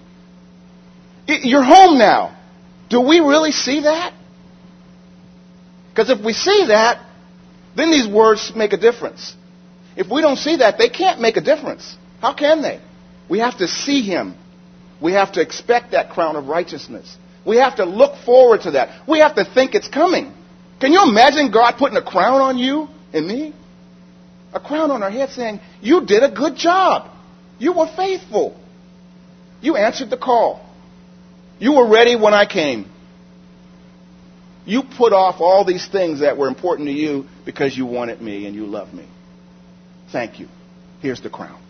You're 1.27 1.63
home 1.63 1.97
now. 1.97 2.37
Do 2.89 3.01
we 3.01 3.19
really 3.19 3.51
see 3.51 3.81
that? 3.81 4.13
Because 5.89 6.09
if 6.09 6.23
we 6.23 6.33
see 6.33 6.65
that, 6.67 7.05
then 7.75 7.91
these 7.91 8.07
words 8.07 8.51
make 8.55 8.73
a 8.73 8.77
difference. 8.77 9.35
If 9.95 10.09
we 10.09 10.21
don't 10.21 10.37
see 10.37 10.57
that, 10.57 10.77
they 10.77 10.89
can't 10.89 11.19
make 11.19 11.37
a 11.37 11.41
difference. 11.41 11.95
How 12.21 12.33
can 12.33 12.61
they? 12.61 12.81
We 13.29 13.39
have 13.39 13.57
to 13.59 13.67
see 13.67 14.01
Him. 14.01 14.35
We 15.01 15.13
have 15.13 15.33
to 15.33 15.41
expect 15.41 15.91
that 15.91 16.11
crown 16.11 16.35
of 16.35 16.47
righteousness. 16.47 17.17
We 17.45 17.57
have 17.57 17.77
to 17.77 17.85
look 17.85 18.17
forward 18.23 18.61
to 18.61 18.71
that. 18.71 19.07
We 19.07 19.19
have 19.19 19.35
to 19.35 19.45
think 19.45 19.73
it's 19.73 19.87
coming. 19.87 20.33
Can 20.79 20.91
you 20.91 21.03
imagine 21.03 21.51
God 21.51 21.75
putting 21.77 21.97
a 21.97 22.03
crown 22.03 22.41
on 22.41 22.57
you 22.57 22.87
and 23.13 23.27
me? 23.27 23.53
A 24.53 24.59
crown 24.59 24.91
on 24.91 25.01
our 25.01 25.09
head 25.09 25.29
saying, 25.29 25.59
You 25.81 26.05
did 26.05 26.23
a 26.23 26.31
good 26.31 26.55
job. 26.55 27.09
You 27.61 27.73
were 27.73 27.85
faithful. 27.95 28.59
You 29.61 29.75
answered 29.75 30.09
the 30.09 30.17
call. 30.17 30.67
You 31.59 31.73
were 31.73 31.87
ready 31.87 32.15
when 32.15 32.33
I 32.33 32.47
came. 32.47 32.91
You 34.65 34.81
put 34.81 35.13
off 35.13 35.39
all 35.39 35.63
these 35.63 35.87
things 35.87 36.21
that 36.21 36.39
were 36.39 36.47
important 36.47 36.87
to 36.87 36.91
you 36.91 37.27
because 37.45 37.77
you 37.77 37.85
wanted 37.85 38.19
me 38.19 38.47
and 38.47 38.55
you 38.55 38.65
loved 38.65 38.95
me. 38.95 39.07
Thank 40.11 40.39
you. 40.39 40.47
Here's 41.03 41.21
the 41.21 41.29
crown. 41.29 41.61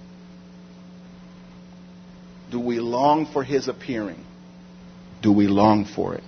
Do 2.51 2.61
we 2.61 2.79
long 2.79 3.25
for 3.25 3.43
his 3.43 3.67
appearing? 3.67 4.23
Do 5.21 5.33
we 5.33 5.47
long 5.47 5.83
for 5.83 6.15
it? 6.15 6.23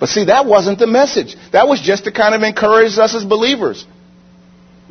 But 0.00 0.08
see, 0.08 0.24
that 0.24 0.46
wasn't 0.46 0.80
the 0.80 0.88
message. 0.88 1.36
That 1.52 1.68
was 1.68 1.80
just 1.80 2.06
to 2.06 2.12
kind 2.12 2.34
of 2.34 2.42
encourage 2.42 2.98
us 2.98 3.14
as 3.14 3.24
believers. 3.24 3.86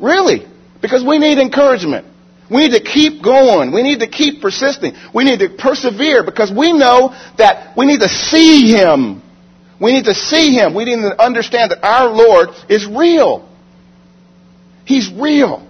Really. 0.00 0.46
Because 0.80 1.04
we 1.04 1.18
need 1.18 1.36
encouragement. 1.36 2.13
We 2.50 2.68
need 2.68 2.72
to 2.72 2.82
keep 2.82 3.22
going. 3.22 3.72
We 3.72 3.82
need 3.82 4.00
to 4.00 4.06
keep 4.06 4.42
persisting. 4.42 4.94
We 5.14 5.24
need 5.24 5.38
to 5.38 5.48
persevere 5.48 6.24
because 6.24 6.52
we 6.52 6.72
know 6.72 7.14
that 7.38 7.76
we 7.76 7.86
need 7.86 8.00
to 8.00 8.08
see 8.08 8.70
Him. 8.70 9.22
We 9.80 9.92
need 9.92 10.04
to 10.04 10.14
see 10.14 10.52
Him. 10.54 10.74
We 10.74 10.84
need 10.84 10.96
to 10.96 11.20
understand 11.20 11.70
that 11.70 11.84
our 11.84 12.08
Lord 12.08 12.50
is 12.68 12.86
real. 12.86 13.48
He's 14.84 15.10
real. 15.10 15.66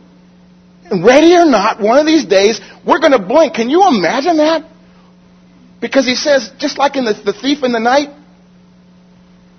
And 0.90 1.04
ready 1.04 1.32
or 1.34 1.46
not, 1.46 1.80
one 1.80 1.98
of 1.98 2.06
these 2.06 2.24
days, 2.24 2.60
we're 2.84 2.98
going 2.98 3.12
to 3.12 3.24
blink. 3.24 3.54
Can 3.54 3.70
you 3.70 3.86
imagine 3.88 4.36
that? 4.38 4.68
Because 5.80 6.06
He 6.06 6.16
says, 6.16 6.50
just 6.58 6.76
like 6.76 6.96
in 6.96 7.04
the, 7.04 7.14
the 7.14 7.32
thief 7.32 7.62
in 7.62 7.70
the 7.70 7.78
night, 7.78 8.08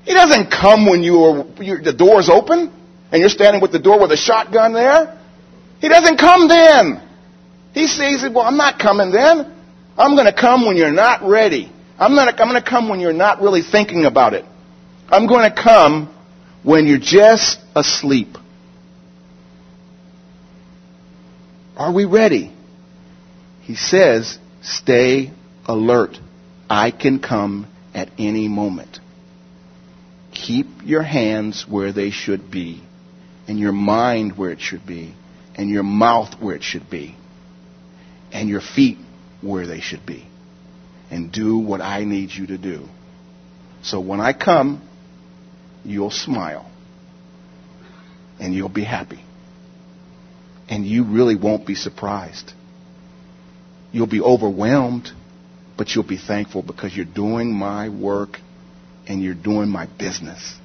He 0.03 0.13
doesn't 0.13 0.51
come 0.51 0.86
when 0.86 1.01
you 1.01 1.24
are, 1.24 1.43
the 1.81 1.95
door's 1.97 2.30
open 2.30 2.73
and 3.12 3.21
you're 3.21 3.30
standing 3.30 3.62
with 3.62 3.71
the 3.71 3.80
door 3.80 4.01
with 4.01 4.12
a 4.12 4.17
shotgun 4.17 4.73
there. 4.73 5.17
He 5.80 5.88
doesn't 5.88 6.17
come 6.17 6.47
then. 6.47 7.01
He 7.76 7.88
it, 8.24 8.32
well, 8.32 8.46
I'm 8.46 8.56
not 8.56 8.80
coming 8.80 9.12
then. 9.12 9.54
I'm 9.98 10.16
going 10.16 10.28
to 10.28 10.34
come 10.34 10.66
when 10.66 10.78
you're 10.78 10.94
not 10.94 11.24
ready. 11.24 11.70
I'm, 12.00 12.16
not, 12.16 12.40
I'm 12.40 12.48
going 12.50 12.64
to 12.64 12.68
come 12.68 12.88
when 12.88 13.02
you're 13.02 13.12
not 13.12 13.42
really 13.42 13.62
thinking 13.62 14.06
about 14.06 14.34
it. 14.34 14.46
I'm 15.10 15.28
going 15.28 15.52
to 15.52 15.62
come 15.62 16.08
when 16.64 16.88
you're 16.88 16.98
just 16.98 17.60
asleep. 17.76 18.38
Are 21.76 21.94
we 21.94 22.06
ready? 22.06 22.54
He 23.64 23.76
says, 23.76 24.40
stay 24.62 25.34
alert. 25.66 26.18
I 26.70 26.92
can 26.92 27.20
come 27.20 27.68
at 27.94 28.10
any 28.18 28.48
moment. 28.48 29.00
Keep 30.32 30.68
your 30.86 31.04
hands 31.04 31.66
where 31.68 31.92
they 31.92 32.12
should 32.12 32.50
be, 32.50 32.82
and 33.50 33.60
your 33.60 33.74
mind 33.74 34.38
where 34.38 34.52
it 34.52 34.62
should 34.62 34.86
be, 34.86 35.14
and 35.56 35.70
your 35.70 35.84
mouth 35.84 36.42
where 36.42 36.56
it 36.56 36.64
should 36.64 36.90
be 36.90 37.18
and 38.36 38.50
your 38.50 38.60
feet 38.60 38.98
where 39.41 39.65
they 39.65 39.80
should 39.80 40.06
be. 40.06 40.28
And 41.10 41.32
do 41.32 41.58
what 41.58 41.80
I 41.80 42.04
need 42.04 42.32
you 42.32 42.48
to 42.48 42.58
do. 42.58 42.86
So 43.82 44.02
when 44.02 44.19
I 44.19 44.34
come, 44.34 44.86
you'll 45.86 46.12
smile. 46.12 46.69
And 48.38 48.54
you'll 48.54 48.67
be 48.67 48.84
happy. 48.84 49.24
And 50.67 50.86
you 50.86 51.06
really 51.06 51.36
won't 51.36 51.65
be 51.65 51.76
surprised. 51.76 52.52
You'll 53.93 54.08
be 54.08 54.19
overwhelmed, 54.19 55.10
but 55.78 55.95
you'll 55.95 56.04
be 56.04 56.17
thankful 56.17 56.62
because 56.62 56.93
you're 56.93 57.06
doing 57.06 57.54
my 57.54 57.88
work 57.88 58.39
and 59.08 59.24
you're 59.24 59.34
doing 59.34 59.69
my 59.69 59.88
business. 59.98 60.58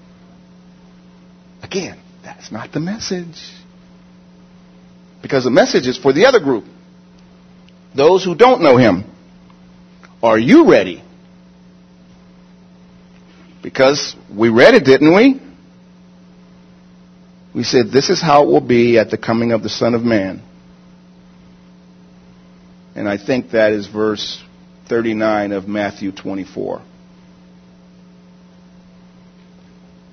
Again, 1.63 2.01
that's 2.25 2.51
not 2.51 2.73
the 2.73 2.81
message. 2.81 3.39
Because 5.23 5.45
the 5.45 5.51
message 5.51 5.87
is 5.87 5.97
for 5.97 6.13
the 6.13 6.27
other 6.27 6.41
group 6.41 6.65
those 7.95 8.25
who 8.25 8.35
don't 8.35 8.63
know 8.63 8.77
him. 8.77 9.05
Are 10.23 10.39
you 10.39 10.71
ready? 10.71 11.03
Because 13.63 14.15
we 14.35 14.49
read 14.49 14.75
it, 14.75 14.85
didn't 14.85 15.15
we? 15.15 15.41
We 17.55 17.65
said, 17.65 17.91
This 17.91 18.11
is 18.11 18.21
how 18.23 18.45
it 18.45 18.47
will 18.47 18.61
be 18.61 18.99
at 18.99 19.11
the 19.11 19.19
coming 19.19 19.53
of 19.53 19.63
the 19.63 19.69
Son 19.69 19.95
of 19.95 20.03
Man. 20.03 20.43
And 22.95 23.09
I 23.09 23.19
think 23.19 23.51
that 23.53 23.73
is 23.73 23.87
verse 23.87 24.43
39 24.89 25.53
of 25.53 25.69
Matthew 25.69 26.13
24. 26.13 26.83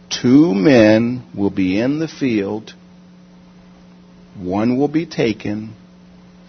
Two 0.09 0.53
men 0.53 1.23
will 1.35 1.49
be 1.49 1.79
in 1.79 1.99
the 1.99 2.07
field, 2.07 2.73
one 4.35 4.77
will 4.77 4.87
be 4.87 5.05
taken, 5.05 5.75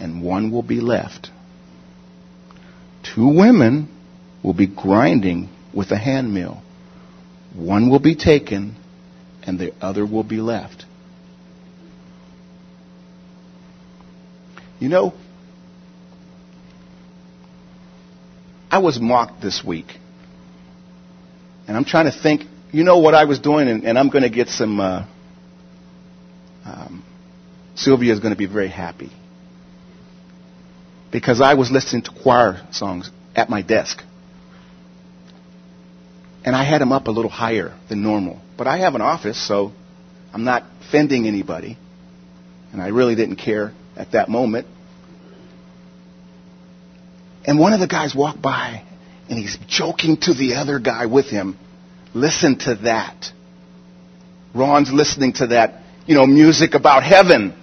and 0.00 0.22
one 0.22 0.50
will 0.50 0.62
be 0.62 0.80
left. 0.80 1.30
Two 3.02 3.28
women 3.28 3.88
will 4.42 4.54
be 4.54 4.66
grinding 4.66 5.48
with 5.74 5.90
a 5.90 5.98
hand 5.98 6.32
mill. 6.32 6.62
One 7.54 7.90
will 7.90 7.98
be 7.98 8.14
taken 8.14 8.76
and 9.42 9.58
the 9.58 9.72
other 9.80 10.04
will 10.06 10.24
be 10.24 10.36
left. 10.36 10.84
You 14.78 14.88
know, 14.88 15.14
I 18.70 18.78
was 18.78 19.00
mocked 19.00 19.42
this 19.42 19.62
week. 19.66 19.86
And 21.66 21.76
I'm 21.76 21.84
trying 21.84 22.10
to 22.10 22.22
think, 22.22 22.42
you 22.70 22.84
know 22.84 22.98
what 22.98 23.14
I 23.14 23.24
was 23.24 23.40
doing, 23.40 23.68
and, 23.68 23.84
and 23.84 23.98
I'm 23.98 24.08
going 24.08 24.22
to 24.22 24.30
get 24.30 24.48
some. 24.48 24.78
Uh, 24.78 25.06
um, 26.64 27.04
Sylvia 27.74 28.12
is 28.12 28.20
going 28.20 28.32
to 28.32 28.38
be 28.38 28.46
very 28.46 28.68
happy 28.68 29.10
because 31.10 31.40
I 31.40 31.54
was 31.54 31.70
listening 31.70 32.02
to 32.02 32.10
choir 32.10 32.66
songs 32.70 33.10
at 33.34 33.48
my 33.48 33.62
desk. 33.62 34.02
And 36.44 36.54
I 36.54 36.64
had 36.64 36.80
them 36.80 36.92
up 36.92 37.08
a 37.08 37.10
little 37.10 37.30
higher 37.30 37.76
than 37.88 38.02
normal. 38.02 38.40
But 38.56 38.66
I 38.66 38.78
have 38.78 38.94
an 38.94 39.00
office, 39.00 39.40
so 39.46 39.72
I'm 40.32 40.44
not 40.44 40.64
offending 40.80 41.26
anybody. 41.26 41.76
And 42.72 42.82
I 42.82 42.88
really 42.88 43.14
didn't 43.14 43.36
care 43.36 43.72
at 43.96 44.12
that 44.12 44.28
moment. 44.28 44.66
And 47.44 47.58
one 47.58 47.72
of 47.72 47.80
the 47.80 47.86
guys 47.86 48.14
walked 48.14 48.42
by 48.42 48.82
and 49.28 49.38
he's 49.38 49.58
joking 49.66 50.16
to 50.22 50.34
the 50.34 50.54
other 50.54 50.78
guy 50.78 51.06
with 51.06 51.26
him. 51.26 51.58
Listen 52.14 52.58
to 52.60 52.74
that. 52.76 53.30
Ron's 54.54 54.92
listening 54.92 55.34
to 55.34 55.48
that, 55.48 55.82
you 56.06 56.14
know, 56.14 56.26
music 56.26 56.74
about 56.74 57.02
heaven. 57.02 57.54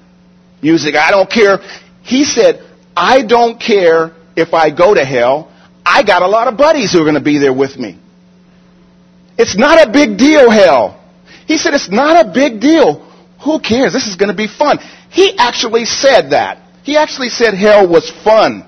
Music, 0.61 0.95
I 0.95 1.11
don't 1.11 1.29
care. 1.29 1.59
He 2.03 2.23
said, 2.23 2.64
I 2.95 3.23
don't 3.23 3.59
care 3.59 4.13
if 4.35 4.53
I 4.53 4.69
go 4.69 4.93
to 4.93 5.03
hell. 5.03 5.51
I 5.85 6.03
got 6.03 6.21
a 6.21 6.27
lot 6.27 6.47
of 6.47 6.57
buddies 6.57 6.93
who 6.93 7.01
are 7.01 7.03
going 7.03 7.15
to 7.15 7.21
be 7.21 7.37
there 7.37 7.53
with 7.53 7.77
me. 7.77 7.99
It's 9.37 9.57
not 9.57 9.87
a 9.87 9.91
big 9.91 10.17
deal, 10.17 10.49
hell. 10.49 11.01
He 11.45 11.57
said, 11.57 11.73
it's 11.73 11.91
not 11.91 12.25
a 12.25 12.31
big 12.31 12.61
deal. 12.61 13.03
Who 13.43 13.59
cares? 13.59 13.93
This 13.93 14.07
is 14.07 14.15
going 14.15 14.31
to 14.31 14.35
be 14.35 14.47
fun. 14.47 14.79
He 15.11 15.37
actually 15.37 15.85
said 15.85 16.31
that. 16.31 16.61
He 16.83 16.97
actually 16.97 17.29
said 17.29 17.53
hell 17.53 17.87
was 17.87 18.09
fun. 18.23 18.65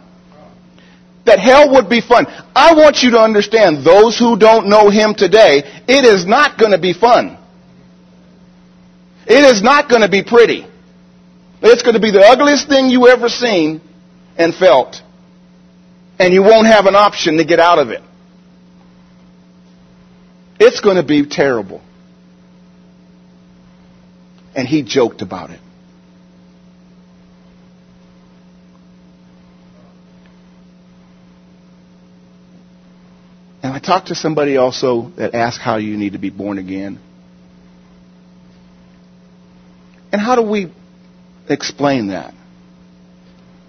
that 1.27 1.39
hell 1.39 1.73
would 1.73 1.89
be 1.89 2.01
fun. 2.01 2.25
I 2.55 2.73
want 2.73 3.03
you 3.03 3.11
to 3.11 3.19
understand, 3.19 3.85
those 3.85 4.17
who 4.17 4.37
don't 4.37 4.67
know 4.67 4.89
Him 4.89 5.13
today, 5.13 5.63
it 5.87 6.03
is 6.05 6.25
not 6.25 6.57
going 6.57 6.71
to 6.71 6.79
be 6.79 6.93
fun. 6.93 7.37
It 9.27 9.43
is 9.43 9.61
not 9.61 9.89
going 9.89 10.01
to 10.01 10.09
be 10.09 10.23
pretty. 10.23 10.65
It's 11.61 11.83
going 11.83 11.95
to 11.95 12.01
be 12.01 12.11
the 12.11 12.21
ugliest 12.21 12.67
thing 12.69 12.87
you 12.87 13.07
ever 13.07 13.29
seen 13.29 13.81
and 14.37 14.53
felt. 14.53 15.01
And 16.19 16.33
you 16.33 16.41
won't 16.41 16.67
have 16.67 16.85
an 16.85 16.95
option 16.95 17.37
to 17.37 17.45
get 17.45 17.59
out 17.59 17.79
of 17.79 17.89
it. 17.89 18.01
It's 20.59 20.79
going 20.79 20.97
to 20.97 21.03
be 21.03 21.25
terrible. 21.27 21.81
And 24.55 24.67
he 24.67 24.81
joked 24.81 25.21
about 25.21 25.51
it. 25.51 25.59
And 33.61 33.73
I 33.73 33.79
talked 33.79 34.07
to 34.07 34.15
somebody 34.15 34.57
also 34.57 35.11
that 35.17 35.35
asked 35.35 35.59
how 35.59 35.77
you 35.77 35.97
need 35.97 36.13
to 36.13 36.19
be 36.19 36.29
born 36.29 36.57
again. 36.57 36.99
And 40.11 40.21
how 40.21 40.35
do 40.35 40.41
we 40.41 40.71
explain 41.49 42.07
that? 42.07 42.33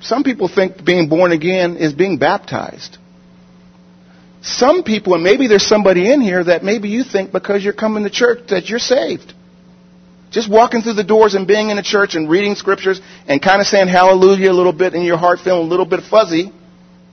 Some 0.00 0.22
people 0.22 0.48
think 0.48 0.84
being 0.84 1.08
born 1.08 1.32
again 1.32 1.76
is 1.76 1.92
being 1.92 2.18
baptized. 2.18 2.98
Some 4.40 4.84
people, 4.84 5.14
and 5.14 5.22
maybe 5.22 5.48
there's 5.48 5.66
somebody 5.66 6.12
in 6.12 6.20
here 6.20 6.44
that 6.44 6.62
maybe 6.62 6.88
you 6.88 7.02
think 7.02 7.32
because 7.32 7.64
you're 7.64 7.72
coming 7.72 8.04
to 8.04 8.10
church 8.10 8.48
that 8.48 8.68
you're 8.68 8.78
saved. 8.78 9.34
Just 10.30 10.50
walking 10.50 10.82
through 10.82 10.94
the 10.94 11.04
doors 11.04 11.34
and 11.34 11.46
being 11.46 11.70
in 11.70 11.78
a 11.78 11.82
church 11.82 12.14
and 12.14 12.30
reading 12.30 12.54
scriptures 12.54 13.00
and 13.26 13.42
kind 13.42 13.60
of 13.60 13.66
saying 13.66 13.88
hallelujah 13.88 14.50
a 14.50 14.52
little 14.52 14.72
bit 14.72 14.94
in 14.94 15.02
your 15.02 15.16
heart 15.16 15.40
feeling 15.40 15.66
a 15.66 15.68
little 15.68 15.86
bit 15.86 16.00
fuzzy, 16.08 16.52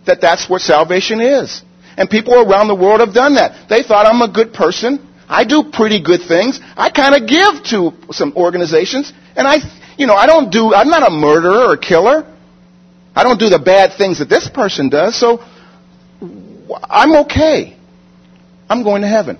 that 0.06 0.21
that's 0.21 0.50
what 0.50 0.62
salvation 0.62 1.21
is. 1.21 1.63
And 1.98 2.10
people 2.10 2.36
around 2.36 2.67
the 2.67 2.76
world 2.76 3.00
have 3.00 3.13
done 3.13 3.36
that. 3.36 3.69
They 3.69 3.84
thought 3.84 4.06
I'm 4.06 4.21
a 4.21 4.32
good 4.32 4.54
person. 4.54 5.00
I 5.28 5.45
do 5.45 5.71
pretty 5.71 6.04
good 6.04 6.21
things. 6.28 6.60
I 6.76 6.89
kind 6.89 7.15
of 7.15 7.28
give 7.28 7.63
to 7.71 8.13
some 8.13 8.34
organizations 8.36 9.12
and 9.36 9.48
I, 9.48 9.58
you 9.98 10.06
know, 10.06 10.13
I 10.13 10.28
don't 10.28 10.52
do, 10.52 10.74
I'm 10.74 10.89
not 10.89 11.08
a 11.08 11.12
murderer 11.12 11.69
or 11.69 11.74
a 11.74 11.80
killer. 11.80 12.32
I 13.15 13.23
don't 13.23 13.39
do 13.39 13.47
the 13.47 13.60
bad 13.60 13.97
things 13.97 14.19
that 14.19 14.28
this 14.28 14.49
person 14.49 14.89
does, 14.89 15.17
so 15.17 15.39
I'm 16.84 17.15
okay. 17.25 17.78
I'm 18.69 18.84
going 18.84 19.04
to 19.04 19.08
heaven. 19.08 19.39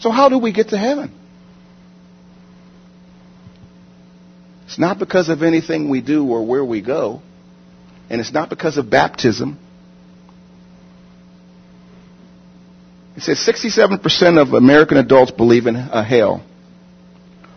So 0.00 0.10
how 0.10 0.28
do 0.28 0.38
we 0.38 0.52
get 0.52 0.70
to 0.70 0.78
heaven? 0.78 1.14
It's 4.66 4.78
not 4.78 4.98
because 4.98 5.28
of 5.28 5.42
anything 5.42 5.88
we 5.88 6.00
do 6.00 6.26
or 6.28 6.44
where 6.44 6.64
we 6.64 6.82
go. 6.82 7.22
And 8.10 8.20
it's 8.20 8.32
not 8.32 8.48
because 8.48 8.76
of 8.76 8.90
baptism. 8.90 9.58
It 13.16 13.22
says 13.22 13.38
67% 13.38 14.40
of 14.40 14.52
American 14.52 14.96
adults 14.96 15.30
believe 15.30 15.66
in 15.66 15.76
a 15.76 16.02
hell. 16.02 16.44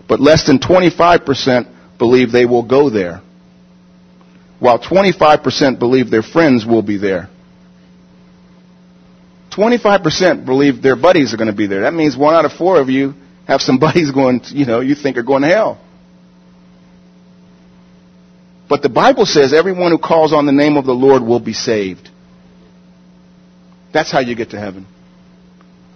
But 0.07 0.19
less 0.19 0.45
than 0.45 0.59
25% 0.59 1.97
believe 1.97 2.31
they 2.31 2.45
will 2.45 2.63
go 2.63 2.89
there 2.89 3.21
while 4.61 4.77
25% 4.77 5.79
believe 5.79 6.11
their 6.11 6.21
friends 6.21 6.67
will 6.67 6.83
be 6.83 6.97
there. 6.97 7.29
25% 9.49 10.45
believe 10.45 10.83
their 10.83 10.95
buddies 10.95 11.33
are 11.33 11.37
going 11.37 11.49
to 11.49 11.55
be 11.55 11.65
there. 11.65 11.81
That 11.81 11.95
means 11.95 12.15
one 12.15 12.35
out 12.35 12.45
of 12.45 12.53
four 12.53 12.79
of 12.79 12.87
you 12.87 13.15
have 13.47 13.59
some 13.59 13.79
buddies 13.87 14.11
going, 14.11 14.41
you 14.49 14.67
know, 14.67 14.79
you 14.79 14.93
think 14.93 15.17
are 15.17 15.23
going 15.23 15.41
to 15.41 15.47
hell. 15.47 15.83
But 18.69 18.83
the 18.83 18.89
Bible 18.89 19.25
says 19.25 19.51
everyone 19.51 19.91
who 19.91 19.97
calls 19.97 20.31
on 20.31 20.45
the 20.45 20.51
name 20.51 20.77
of 20.77 20.85
the 20.85 20.93
Lord 20.93 21.23
will 21.23 21.39
be 21.39 21.53
saved. 21.53 22.09
That's 23.91 24.11
how 24.11 24.19
you 24.19 24.35
get 24.35 24.51
to 24.51 24.59
heaven. 24.59 24.85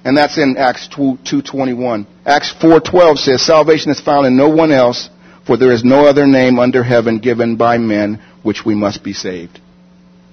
And 0.04 0.18
that's 0.18 0.40
in 0.40 0.58
Acts 0.58 0.90
2.21. 0.92 2.08
Acts 2.26 2.52
4.12 2.60 3.18
says, 3.18 3.46
Salvation 3.46 3.92
is 3.92 4.02
found 4.02 4.26
in 4.26 4.36
no 4.36 4.50
one 4.50 4.72
else, 4.72 5.10
for 5.46 5.58
there 5.58 5.72
is 5.72 5.84
no 5.84 6.08
other 6.08 6.26
name 6.26 6.60
under 6.60 6.84
heaven 6.84 7.20
given 7.20 7.56
by 7.56 7.78
men 7.78 8.22
which 8.44 8.66
we 8.66 8.76
must 8.76 9.04
be 9.04 9.14
saved. 9.14 9.60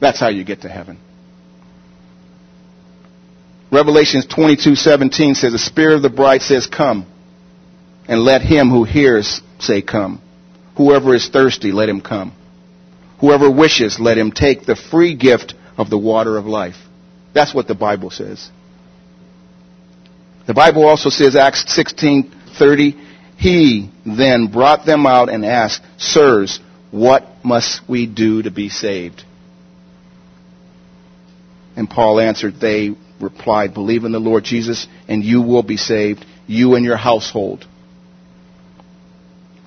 That's 0.01 0.19
how 0.19 0.29
you 0.29 0.45
get 0.45 0.63
to 0.63 0.69
heaven. 0.69 0.99
Revelations 3.71 4.27
22:17 4.27 5.35
says 5.35 5.53
the 5.53 5.59
spirit 5.59 5.97
of 5.97 6.03
the 6.03 6.11
bride 6.11 6.43
says 6.43 6.67
come 6.67 7.07
and 8.07 8.21
let 8.21 8.43
him 8.43 8.69
who 8.69 8.85
hears 8.85 9.41
say 9.59 9.81
come. 9.81 10.21
Whoever 10.77 11.15
is 11.15 11.29
thirsty 11.29 11.73
let 11.73 11.89
him 11.89 12.01
come. 12.01 12.33
Whoever 13.21 13.51
wishes 13.51 14.01
let 14.01 14.19
him 14.19 14.33
take 14.33 14.67
the 14.67 14.77
free 14.77 15.15
gift 15.15 15.55
of 15.79 15.89
the 15.89 15.99
water 15.99 16.37
of 16.37 16.47
life. 16.47 16.77
That's 17.33 17.55
what 17.55 17.69
the 17.69 17.75
Bible 17.75 18.11
says. 18.11 18.51
The 20.47 20.55
Bible 20.55 20.85
also 20.85 21.09
says 21.09 21.37
Acts 21.37 21.65
16:30 21.77 22.97
he 23.43 23.91
then 24.07 24.47
brought 24.47 24.87
them 24.87 25.05
out 25.05 25.29
and 25.29 25.45
asked, 25.45 25.83
Sirs, 25.99 26.61
what 26.93 27.27
must 27.45 27.81
we 27.89 28.07
do 28.07 28.41
to 28.45 28.53
be 28.53 28.69
saved? 28.69 29.25
And 31.75 31.91
Paul 31.91 32.21
answered, 32.21 32.61
They 32.61 32.91
replied, 33.21 33.75
Believe 33.75 34.05
in 34.05 34.13
the 34.13 34.21
Lord 34.21 34.45
Jesus, 34.45 34.87
and 35.09 35.25
you 35.25 35.43
will 35.43 35.65
be 35.65 35.77
saved, 35.77 36.25
you 36.47 36.77
and 36.77 36.85
your 36.85 36.97
household. 36.97 37.67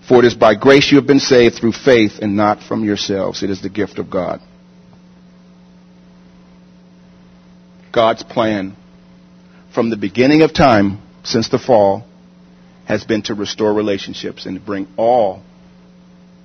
For 0.08 0.20
it 0.20 0.26
is 0.26 0.36
by 0.36 0.56
grace 0.56 0.90
you 0.90 0.98
have 0.98 1.08
been 1.08 1.20
saved 1.20 1.56
through 1.56 1.74
faith 1.74 2.20
and 2.22 2.38
not 2.38 2.64
from 2.64 2.86
yourselves. 2.86 3.44
It 3.44 3.50
is 3.50 3.62
the 3.62 3.70
gift 3.70 4.00
of 4.00 4.10
God. 4.10 4.40
God's 7.92 8.24
plan 8.24 8.78
from 9.74 9.90
the 9.90 9.98
beginning 9.98 10.44
of 10.44 10.54
time, 10.54 11.02
since 11.24 11.50
the 11.50 11.60
fall, 11.60 12.05
has 12.86 13.04
been 13.04 13.24
to 13.24 13.34
restore 13.34 13.74
relationships 13.74 14.46
and 14.46 14.60
to 14.60 14.66
bring 14.66 14.88
all 14.96 15.42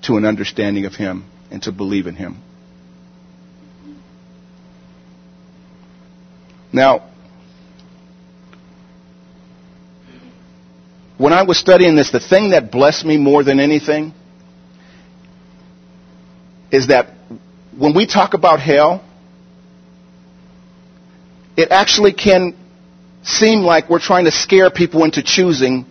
to 0.03 0.17
an 0.17 0.25
understanding 0.25 0.87
of 0.87 0.95
Him 0.95 1.25
and 1.51 1.63
to 1.63 1.73
believe 1.73 2.07
in 2.07 2.15
Him. 2.17 2.39
Now, 6.73 7.11
when 11.19 11.33
I 11.33 11.43
was 11.43 11.59
studying 11.59 11.97
this, 11.97 12.11
the 12.11 12.21
thing 12.21 12.51
that 12.51 12.71
blessed 12.73 13.05
me 13.05 13.19
more 13.19 13.45
than 13.45 13.61
anything 13.61 14.15
is 16.71 16.89
that 16.89 17.09
when 17.77 17.95
we 17.95 18.07
talk 18.07 18.33
about 18.35 18.61
hell, 18.61 19.05
it 21.57 21.71
actually 21.71 22.13
can 22.13 22.57
seem 23.23 23.61
like 23.61 23.91
we're 23.91 23.99
trying 23.99 24.25
to 24.25 24.31
scare 24.31 24.71
people 24.71 25.05
into 25.05 25.23
choosing 25.23 25.85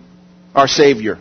our 0.55 0.67
Savior. 0.67 1.19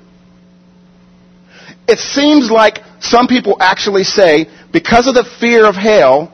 It 1.87 1.99
seems 1.99 2.51
like 2.51 2.81
some 3.01 3.27
people 3.27 3.57
actually 3.61 4.05
say, 4.05 4.47
because 4.73 5.07
of 5.07 5.15
the 5.15 5.25
fear 5.41 5.67
of 5.67 5.75
hell, 5.75 6.33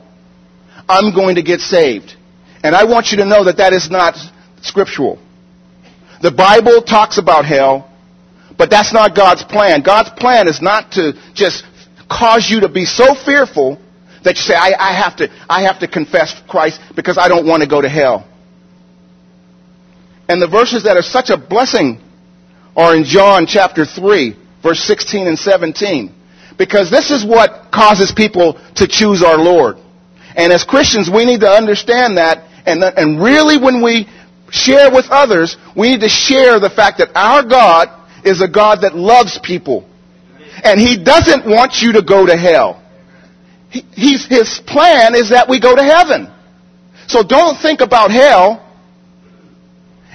I'm 0.87 1.13
going 1.13 1.35
to 1.35 1.43
get 1.43 1.61
saved. 1.61 2.15
And 2.63 2.75
I 2.75 2.83
want 2.85 3.11
you 3.11 3.17
to 3.17 3.25
know 3.25 3.45
that 3.45 3.57
that 3.57 3.73
is 3.73 3.89
not 3.89 4.17
scriptural. 4.61 5.19
The 6.21 6.31
Bible 6.31 6.81
talks 6.81 7.17
about 7.17 7.45
hell, 7.45 7.91
but 8.57 8.69
that's 8.69 8.91
not 8.91 9.15
God's 9.15 9.43
plan. 9.43 9.81
God's 9.81 10.09
plan 10.17 10.47
is 10.47 10.61
not 10.61 10.91
to 10.93 11.13
just 11.33 11.63
cause 12.09 12.49
you 12.49 12.61
to 12.61 12.69
be 12.69 12.85
so 12.85 13.15
fearful 13.15 13.79
that 14.23 14.35
you 14.35 14.41
say, 14.41 14.55
I, 14.55 14.73
I 14.79 14.93
have 14.93 15.15
to, 15.17 15.29
I 15.49 15.63
have 15.63 15.79
to 15.79 15.87
confess 15.87 16.41
Christ 16.47 16.81
because 16.95 17.17
I 17.17 17.27
don't 17.27 17.47
want 17.47 17.63
to 17.63 17.69
go 17.69 17.81
to 17.81 17.89
hell. 17.89 18.27
And 20.27 20.41
the 20.41 20.47
verses 20.47 20.83
that 20.83 20.97
are 20.97 21.03
such 21.03 21.29
a 21.29 21.37
blessing 21.37 22.01
are 22.75 22.95
in 22.95 23.03
John 23.03 23.45
chapter 23.47 23.85
3 23.85 24.37
verse 24.65 24.79
16 24.79 25.27
and 25.27 25.37
17. 25.37 26.11
Because 26.57 26.89
this 26.89 27.11
is 27.11 27.23
what 27.23 27.71
causes 27.71 28.11
people 28.11 28.59
to 28.75 28.87
choose 28.87 29.21
our 29.21 29.37
Lord. 29.37 29.77
And 30.35 30.51
as 30.51 30.63
Christians, 30.63 31.09
we 31.13 31.23
need 31.23 31.41
to 31.41 31.49
understand 31.49 32.17
that. 32.17 32.39
And, 32.65 32.83
and 32.83 33.21
really, 33.21 33.57
when 33.57 33.83
we 33.83 34.07
share 34.49 34.89
with 34.91 35.05
others, 35.09 35.55
we 35.77 35.91
need 35.91 36.01
to 36.01 36.09
share 36.09 36.59
the 36.59 36.69
fact 36.69 36.97
that 36.97 37.09
our 37.13 37.43
God 37.43 37.89
is 38.25 38.41
a 38.41 38.47
God 38.47 38.81
that 38.81 38.95
loves 38.95 39.37
people. 39.43 39.87
And 40.63 40.79
He 40.79 40.97
doesn't 40.97 41.45
want 41.45 41.81
you 41.81 41.93
to 41.93 42.01
go 42.01 42.25
to 42.25 42.35
hell. 42.35 42.81
He, 43.69 43.81
he's, 43.93 44.25
his 44.25 44.59
plan 44.65 45.13
is 45.13 45.29
that 45.29 45.47
we 45.47 45.59
go 45.59 45.75
to 45.75 45.83
heaven. 45.83 46.33
So 47.07 47.21
don't 47.21 47.61
think 47.61 47.81
about 47.81 48.09
hell 48.09 48.65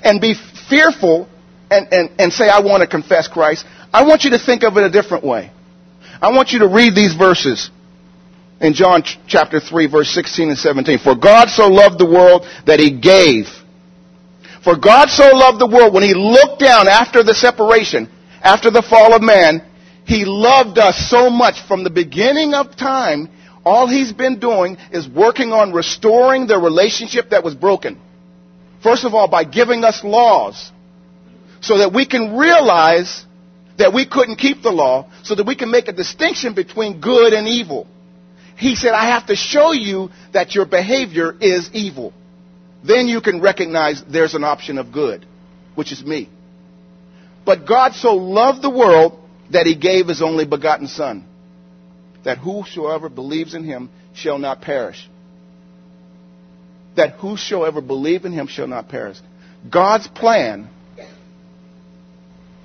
and 0.03 0.21
be 0.21 0.35
fearful 0.69 1.29
and, 1.71 1.93
and, 1.93 2.11
and 2.19 2.33
say, 2.33 2.49
I 2.49 2.61
want 2.61 2.83
to 2.83 2.87
confess 2.87 3.29
Christ. 3.29 3.65
I 3.93 4.05
want 4.05 4.25
you 4.25 4.31
to 4.31 4.39
think 4.39 4.63
of 4.63 4.77
it 4.77 4.83
a 4.83 4.91
different 4.91 5.25
way. 5.25 5.53
I 6.21 6.33
want 6.33 6.53
you 6.53 6.61
to 6.61 6.69
read 6.69 6.95
these 6.95 7.15
verses 7.15 7.71
in 8.61 8.75
John 8.75 9.03
ch- 9.03 9.19
chapter 9.27 9.59
3 9.61 9.87
verse 9.87 10.11
16 10.11 10.51
and 10.51 10.59
17. 10.59 10.99
For 10.99 11.15
God 11.15 11.49
so 11.49 11.69
loved 11.69 11.99
the 11.99 12.07
world 12.07 12.47
that 12.67 12.79
he 12.79 12.91
gave. 13.01 13.47
For 14.63 14.77
God 14.77 15.09
so 15.09 15.35
loved 15.35 15.59
the 15.59 15.67
world 15.67 15.95
when 15.95 16.03
he 16.03 16.13
looked 16.15 16.61
down 16.61 16.87
after 16.87 17.23
the 17.23 17.35
separation, 17.35 18.11
after 18.43 18.71
the 18.71 18.83
fall 18.83 19.15
of 19.15 19.23
man, 19.23 19.65
he 20.05 20.25
loved 20.27 20.77
us 20.79 21.09
so 21.09 21.31
much 21.31 21.63
from 21.67 21.85
the 21.85 21.91
beginning 21.91 22.53
of 22.53 22.77
time. 22.77 23.31
All 23.65 23.87
he's 23.87 24.13
been 24.13 24.39
doing 24.39 24.77
is 24.91 25.09
working 25.09 25.53
on 25.53 25.73
restoring 25.73 26.47
the 26.47 26.59
relationship 26.59 27.31
that 27.31 27.45
was 27.45 27.55
broken. 27.55 28.01
First 28.83 29.05
of 29.05 29.15
all, 29.15 29.29
by 29.29 29.45
giving 29.45 29.85
us 29.85 30.03
laws 30.05 30.73
so 31.61 31.79
that 31.79 31.93
we 31.93 32.07
can 32.07 32.37
realize 32.37 33.25
that 33.79 33.93
we 33.95 34.07
couldn't 34.07 34.37
keep 34.37 34.63
the 34.63 34.71
law, 34.71 35.11
so 35.23 35.35
that 35.35 35.47
we 35.47 35.57
can 35.57 35.71
make 35.71 35.89
a 35.89 35.93
distinction 35.93 36.55
between 36.55 37.01
good 37.01 37.33
and 37.33 37.49
evil. 37.49 37.87
He 38.57 38.75
said, 38.75 38.93
I 38.93 39.11
have 39.11 39.27
to 39.27 39.37
show 39.37 39.73
you 39.73 40.11
that 40.33 40.55
your 40.55 40.67
behavior 40.67 41.35
is 41.41 41.71
evil. 41.73 42.13
Then 42.85 43.09
you 43.09 43.21
can 43.21 43.41
recognize 43.41 44.03
there's 44.05 44.35
an 44.35 44.45
option 44.45 44.77
of 44.77 44.93
good, 44.93 45.27
which 45.75 45.93
is 45.93 46.05
me. 46.05 46.29
But 47.45 47.67
God 47.67 47.95
so 47.95 48.15
loved 48.15 48.63
the 48.63 48.71
world 48.71 49.19
that 49.51 49.67
he 49.67 49.75
gave 49.75 50.09
his 50.09 50.23
only 50.23 50.45
begotten 50.45 50.87
Son, 50.87 51.25
that 52.25 52.39
whosoever 52.39 53.09
believes 53.09 53.55
in 53.55 53.65
him 53.65 53.91
shall 54.15 54.39
not 54.39 54.61
perish. 54.61 55.09
That 56.97 57.15
whosoever 57.15 57.81
believe 57.81 58.25
in 58.25 58.33
him 58.33 58.47
shall 58.47 58.67
not 58.67 58.89
perish. 58.89 59.19
God's 59.71 60.07
plan 60.09 60.69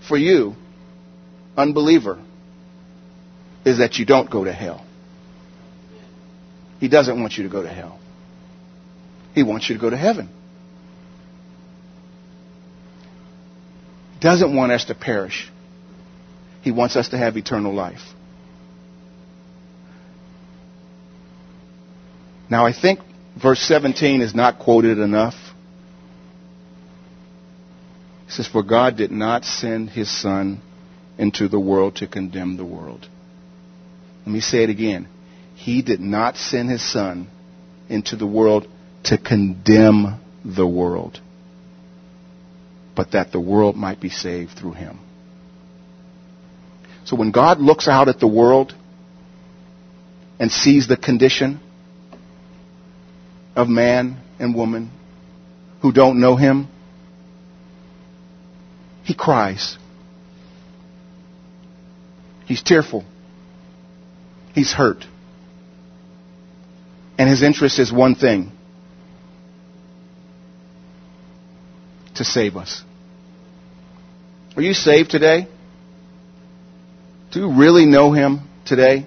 for 0.07 0.17
you, 0.17 0.55
unbeliever, 1.57 2.21
is 3.65 3.79
that 3.79 3.95
you 3.97 4.05
don't 4.05 4.29
go 4.29 4.43
to 4.43 4.53
hell. 4.53 4.85
He 6.79 6.87
doesn't 6.87 7.19
want 7.19 7.37
you 7.37 7.43
to 7.43 7.49
go 7.49 7.61
to 7.61 7.69
hell. 7.69 7.99
He 9.33 9.43
wants 9.43 9.69
you 9.69 9.75
to 9.75 9.81
go 9.81 9.89
to 9.89 9.97
heaven. 9.97 10.29
Doesn't 14.21 14.55
want 14.55 14.71
us 14.71 14.85
to 14.85 14.95
perish. 14.95 15.51
He 16.61 16.71
wants 16.71 16.95
us 16.95 17.09
to 17.09 17.17
have 17.17 17.37
eternal 17.37 17.73
life. 17.73 18.01
Now 22.49 22.65
I 22.65 22.73
think 22.73 22.99
verse 23.41 23.59
17 23.59 24.21
is 24.21 24.33
not 24.33 24.59
quoted 24.59 24.97
enough. 24.99 25.35
Says, 28.27 28.47
For 28.47 28.63
God 28.63 28.97
did 28.97 29.11
not 29.11 29.45
send 29.45 29.89
his 29.89 30.09
Son 30.09 30.61
into 31.17 31.47
the 31.47 31.59
world 31.59 31.97
to 31.97 32.07
condemn 32.07 32.57
the 32.57 32.65
world. 32.65 33.07
Let 34.25 34.33
me 34.33 34.39
say 34.39 34.63
it 34.63 34.69
again. 34.69 35.07
He 35.55 35.81
did 35.81 35.99
not 35.99 36.35
send 36.35 36.69
his 36.69 36.83
Son 36.83 37.27
into 37.87 38.15
the 38.15 38.27
world 38.27 38.67
to 39.03 39.17
condemn 39.17 40.19
the 40.43 40.67
world, 40.67 41.19
but 42.95 43.11
that 43.11 43.31
the 43.31 43.39
world 43.39 43.75
might 43.75 44.01
be 44.01 44.09
saved 44.09 44.51
through 44.57 44.73
him. 44.73 44.99
So 47.05 47.15
when 47.15 47.31
God 47.31 47.59
looks 47.59 47.87
out 47.87 48.09
at 48.09 48.19
the 48.19 48.27
world 48.27 48.73
and 50.39 50.51
sees 50.51 50.87
the 50.87 50.97
condition 50.97 51.59
of 53.55 53.69
man 53.69 54.17
and 54.39 54.55
woman 54.55 54.91
who 55.81 55.91
don't 55.91 56.19
know 56.19 56.35
him, 56.35 56.67
he 59.05 59.13
cries. 59.13 59.77
He's 62.45 62.61
tearful. 62.61 63.05
He's 64.53 64.73
hurt. 64.73 65.05
And 67.17 67.29
his 67.29 67.43
interest 67.43 67.79
is 67.79 67.93
one 67.93 68.15
thing 68.15 68.51
to 72.15 72.23
save 72.23 72.57
us. 72.57 72.83
Are 74.55 74.61
you 74.61 74.73
saved 74.73 75.11
today? 75.11 75.47
Do 77.31 77.41
you 77.41 77.53
really 77.53 77.85
know 77.85 78.11
Him 78.11 78.49
today? 78.65 79.05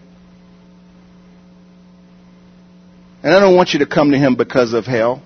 And 3.22 3.34
I 3.34 3.40
don't 3.40 3.56
want 3.56 3.72
you 3.72 3.80
to 3.80 3.87
come 3.87 4.11
to 4.12 4.18
Him 4.18 4.37
because 4.37 4.74
of 4.74 4.84
hell. 4.84 5.22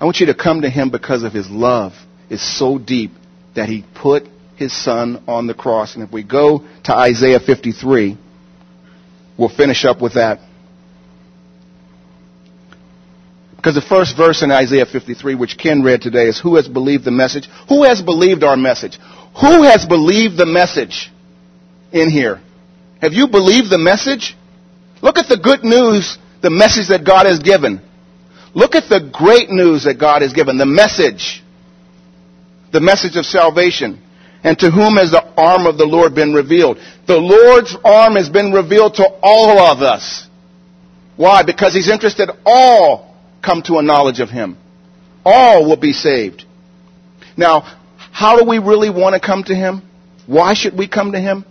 I 0.00 0.04
want 0.04 0.18
you 0.20 0.26
to 0.26 0.34
come 0.34 0.62
to 0.62 0.70
Him 0.70 0.90
because 0.90 1.24
of 1.24 1.32
His 1.32 1.50
love 1.50 1.92
is 2.32 2.40
so 2.58 2.78
deep 2.78 3.12
that 3.54 3.68
He 3.68 3.84
put 3.94 4.24
His 4.56 4.72
Son 4.72 5.22
on 5.28 5.46
the 5.46 5.54
cross. 5.54 5.94
And 5.94 6.02
if 6.02 6.10
we 6.10 6.22
go 6.24 6.66
to 6.84 6.94
Isaiah 6.94 7.38
53, 7.38 8.16
we'll 9.38 9.48
finish 9.48 9.84
up 9.84 10.00
with 10.00 10.14
that. 10.14 10.40
Because 13.56 13.74
the 13.74 13.82
first 13.82 14.16
verse 14.16 14.42
in 14.42 14.50
Isaiah 14.50 14.86
53, 14.86 15.36
which 15.36 15.56
Ken 15.56 15.82
read 15.82 16.00
today, 16.00 16.26
is 16.26 16.40
Who 16.40 16.56
has 16.56 16.66
believed 16.66 17.04
the 17.04 17.12
message? 17.12 17.48
Who 17.68 17.84
has 17.84 18.02
believed 18.02 18.42
our 18.42 18.56
message? 18.56 18.98
Who 19.40 19.62
has 19.62 19.86
believed 19.86 20.36
the 20.36 20.46
message 20.46 21.12
in 21.92 22.10
here? 22.10 22.40
Have 23.00 23.12
you 23.12 23.28
believed 23.28 23.70
the 23.70 23.78
message? 23.78 24.36
Look 25.02 25.18
at 25.18 25.28
the 25.28 25.36
good 25.36 25.64
news, 25.64 26.18
the 26.40 26.50
message 26.50 26.88
that 26.88 27.04
God 27.04 27.26
has 27.26 27.40
given. 27.40 27.82
Look 28.54 28.74
at 28.74 28.88
the 28.88 29.10
great 29.12 29.50
news 29.50 29.84
that 29.84 29.98
God 29.98 30.22
has 30.22 30.32
given, 30.32 30.58
the 30.58 30.66
message. 30.66 31.41
The 32.72 32.80
message 32.80 33.16
of 33.16 33.24
salvation. 33.24 34.00
And 34.44 34.58
to 34.58 34.70
whom 34.70 34.96
has 34.96 35.12
the 35.12 35.24
arm 35.36 35.66
of 35.66 35.78
the 35.78 35.86
Lord 35.86 36.14
been 36.14 36.32
revealed? 36.32 36.78
The 37.06 37.18
Lord's 37.18 37.76
arm 37.84 38.16
has 38.16 38.28
been 38.28 38.52
revealed 38.52 38.94
to 38.94 39.06
all 39.22 39.58
of 39.58 39.82
us. 39.82 40.26
Why? 41.16 41.42
Because 41.44 41.74
He's 41.74 41.88
interested 41.88 42.28
all 42.44 43.16
come 43.42 43.62
to 43.62 43.78
a 43.78 43.82
knowledge 43.82 44.20
of 44.20 44.30
Him. 44.30 44.56
All 45.24 45.68
will 45.68 45.76
be 45.76 45.92
saved. 45.92 46.44
Now, 47.36 47.60
how 48.10 48.38
do 48.38 48.48
we 48.48 48.58
really 48.58 48.90
want 48.90 49.14
to 49.14 49.20
come 49.24 49.44
to 49.44 49.54
Him? 49.54 49.82
Why 50.26 50.54
should 50.54 50.76
we 50.76 50.88
come 50.88 51.12
to 51.12 51.20
Him? 51.20 51.44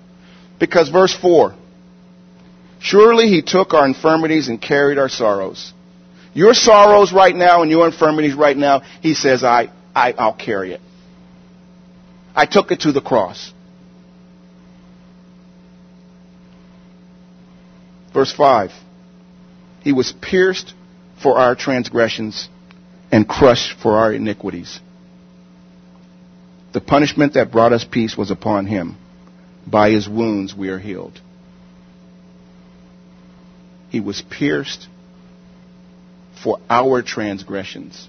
Because 0.60 0.89
verse 0.89 1.15
4 1.15 1.55
Surely 2.79 3.27
He 3.27 3.41
took 3.41 3.73
our 3.73 3.86
infirmities 3.86 4.49
and 4.49 4.62
carried 4.62 4.97
our 4.97 5.10
sorrows. 5.10 5.71
Your 6.34 6.53
sorrows 6.53 7.13
right 7.13 7.36
now 7.36 7.62
and 7.62 7.71
your 7.71 7.88
infirmities 7.88 8.34
right 8.34 8.57
now, 8.57 8.81
He 9.01 9.13
says, 9.13 9.43
I, 9.43 9.71
I, 9.95 10.13
I'll 10.13 10.34
carry 10.34 10.73
it. 10.73 10.81
I 12.36 12.46
took 12.46 12.72
it 12.72 12.82
to 12.82 12.91
the 12.91 13.02
cross. 13.02 13.52
Verse 18.13 18.32
5 18.34 18.72
He 19.82 19.94
was 19.94 20.13
pierced 20.22 20.74
for 21.22 21.38
our 21.38 21.56
transgressions 21.56 22.50
and 23.12 23.28
crushed 23.28 23.80
for 23.82 23.98
our 23.98 24.13
iniquities. 24.13 24.80
The 26.74 26.82
punishment 26.82 27.34
that 27.34 27.52
brought 27.52 27.74
us 27.74 27.84
peace 27.84 28.15
was 28.17 28.32
upon 28.32 28.65
him. 28.65 28.98
By 29.67 29.91
his 29.91 30.08
wounds 30.08 30.56
we 30.56 30.70
are 30.70 30.80
healed. 30.80 31.20
He 33.89 34.00
was 34.00 34.22
pierced 34.22 34.88
for 36.41 36.60
our 36.70 37.02
transgressions. 37.02 38.08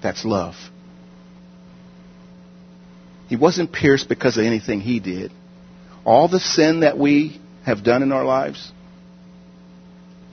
That's 0.00 0.24
love. 0.24 0.54
He 3.28 3.36
wasn't 3.36 3.72
pierced 3.72 4.08
because 4.08 4.36
of 4.38 4.44
anything 4.44 4.80
he 4.80 5.00
did. 5.00 5.30
All 6.04 6.28
the 6.28 6.40
sin 6.40 6.80
that 6.80 6.98
we 6.98 7.40
have 7.64 7.84
done 7.84 8.02
in 8.02 8.12
our 8.12 8.24
lives, 8.24 8.72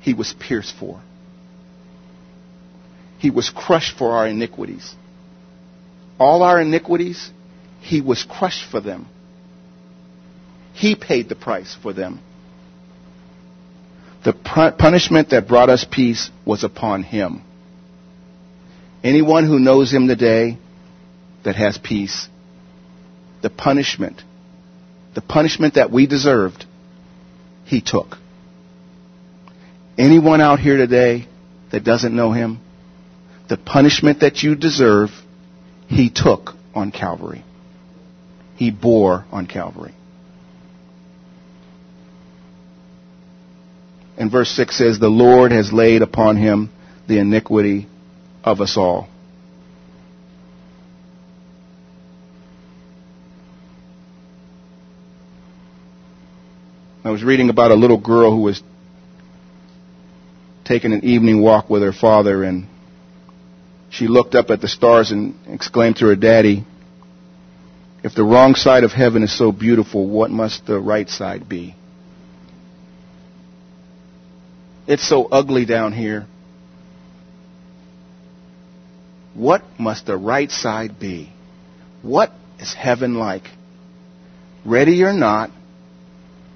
he 0.01 0.13
was 0.13 0.34
pierced 0.39 0.73
for. 0.79 1.01
He 3.19 3.29
was 3.29 3.49
crushed 3.49 3.97
for 3.97 4.15
our 4.15 4.27
iniquities. 4.27 4.95
All 6.19 6.43
our 6.43 6.62
iniquities, 6.62 7.31
he 7.81 8.01
was 8.01 8.23
crushed 8.23 8.69
for 8.69 8.79
them. 8.79 9.08
He 10.73 10.95
paid 10.95 11.27
the 11.27 11.36
price 11.36 11.75
for 11.81 11.91
them. 11.91 12.21
The 14.23 14.34
punishment 14.34 15.29
that 15.31 15.47
brought 15.47 15.69
us 15.69 15.86
peace 15.89 16.31
was 16.45 16.63
upon 16.63 17.03
him. 17.03 17.41
Anyone 19.03 19.45
who 19.45 19.60
knows 19.60 19.91
him 19.91 20.08
today 20.08 20.58
that 21.43 21.55
has 21.55 21.77
peace, 21.77 22.27
the 23.41 23.50
punishment, 23.50 24.21
the 25.13 25.21
punishment 25.21 25.76
that 25.76 25.91
we 25.91 26.08
deserved, 26.08 26.65
he 27.65 27.82
took. 27.82 28.17
Anyone 29.98 30.41
out 30.41 30.60
here 30.60 30.78
today 30.78 31.28
that 31.71 31.84
doesn't 31.84 32.15
know 32.15 32.32
him, 32.32 32.60
the 33.48 33.58
punishment 33.58 34.21
that 34.21 34.43
you 34.43 34.56
deserve, 34.56 35.10
he 35.88 36.10
took 36.10 36.52
on 36.74 36.91
Calvary. 36.91 37.43
He 38.56 38.71
bore 38.71 39.26
on 39.32 39.48
Calvary. 39.48 39.93
And 44.17 44.32
verse 44.32 44.50
6 44.52 44.78
says, 44.78 45.00
The 45.00 45.10
Lord 45.10 45.52
has 45.52 45.74
laid 45.74 46.02
upon 46.02 46.38
him 46.38 46.69
the 47.08 47.19
iniquity 47.19 47.88
of 48.43 48.62
us 48.62 48.78
all. 48.78 49.10
I 57.06 57.12
was 57.12 57.24
reading 57.24 57.52
about 57.52 57.70
a 57.70 57.76
little 57.76 58.00
girl 58.00 58.32
who 58.32 58.41
was 58.41 58.63
taking 60.63 60.91
an 60.91 61.06
evening 61.06 61.39
walk 61.39 61.70
with 61.70 61.84
her 61.84 61.94
father 61.94 62.44
and 62.44 62.68
she 63.91 64.08
looked 64.08 64.34
up 64.34 64.50
at 64.50 64.60
the 64.60 64.68
stars 64.68 65.12
and 65.12 65.36
exclaimed 65.48 65.98
to 65.98 66.08
her 66.08 66.15
daddy, 66.15 66.65
if 68.04 68.15
the 68.15 68.24
wrong 68.24 68.56
side 68.56 68.84
of 68.84 68.91
heaven 68.91 69.22
is 69.22 69.38
so 69.38 69.52
beautiful, 69.52 70.10
what 70.10 70.32
must 70.32 70.65
the 70.65 70.80
right 70.80 71.08
side 71.08 71.48
be? 71.48 71.76
It's 74.88 75.08
so 75.08 75.26
ugly 75.26 75.65
down 75.65 75.94
here. 75.94 76.26
What 79.36 79.63
must 79.78 80.08
the 80.08 80.18
right 80.18 80.50
side 80.50 81.00
be? 81.00 81.32
What 82.02 82.32
is 82.60 82.74
heaven 82.74 83.13
like? 83.13 83.44
Ready 84.65 85.04
or 85.04 85.13
not, 85.13 85.52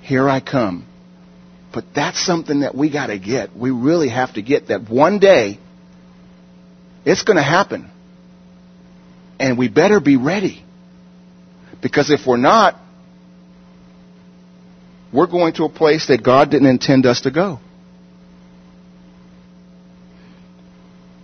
here 0.01 0.29
I 0.29 0.39
come. 0.39 0.85
But 1.73 1.85
that's 1.95 2.23
something 2.25 2.61
that 2.61 2.75
we 2.75 2.91
got 2.91 3.07
to 3.07 3.19
get. 3.19 3.55
We 3.55 3.71
really 3.71 4.09
have 4.09 4.33
to 4.33 4.41
get 4.41 4.69
that 4.69 4.89
one 4.89 5.19
day 5.19 5.59
it's 7.05 7.23
going 7.23 7.37
to 7.37 7.43
happen. 7.43 7.89
And 9.39 9.57
we 9.57 9.67
better 9.67 9.99
be 9.99 10.17
ready. 10.17 10.63
Because 11.81 12.11
if 12.11 12.27
we're 12.27 12.37
not, 12.37 12.75
we're 15.13 15.27
going 15.27 15.53
to 15.53 15.63
a 15.63 15.69
place 15.69 16.07
that 16.07 16.23
God 16.23 16.51
didn't 16.51 16.67
intend 16.67 17.05
us 17.05 17.21
to 17.21 17.31
go. 17.31 17.59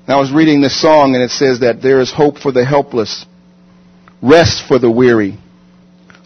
Now, 0.07 0.17
I 0.17 0.21
was 0.21 0.31
reading 0.31 0.61
this 0.61 0.79
song 0.79 1.15
and 1.15 1.23
it 1.23 1.31
says 1.31 1.59
that 1.61 1.81
there 1.81 1.99
is 1.99 2.11
hope 2.11 2.37
for 2.37 2.51
the 2.51 2.63
helpless, 2.63 3.25
rest 4.21 4.63
for 4.67 4.79
the 4.79 4.89
weary, 4.89 5.37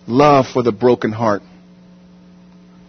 love 0.05 0.47
for 0.47 0.63
the 0.63 0.71
broken 0.71 1.11
heart. 1.11 1.41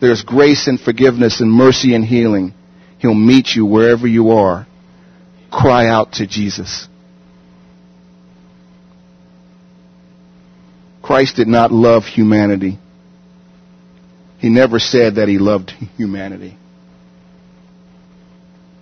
There's 0.00 0.22
grace 0.22 0.66
and 0.66 0.80
forgiveness 0.80 1.40
and 1.40 1.52
mercy 1.52 1.94
and 1.94 2.04
healing. 2.04 2.54
He'll 2.98 3.14
meet 3.14 3.48
you 3.54 3.66
wherever 3.66 4.06
you 4.06 4.30
are. 4.30 4.66
Cry 5.50 5.88
out 5.88 6.14
to 6.14 6.26
Jesus. 6.26 6.88
Christ 11.02 11.36
did 11.36 11.48
not 11.48 11.72
love 11.72 12.04
humanity. 12.04 12.78
He 14.38 14.48
never 14.48 14.78
said 14.78 15.16
that 15.16 15.28
he 15.28 15.38
loved 15.38 15.70
humanity. 15.96 16.56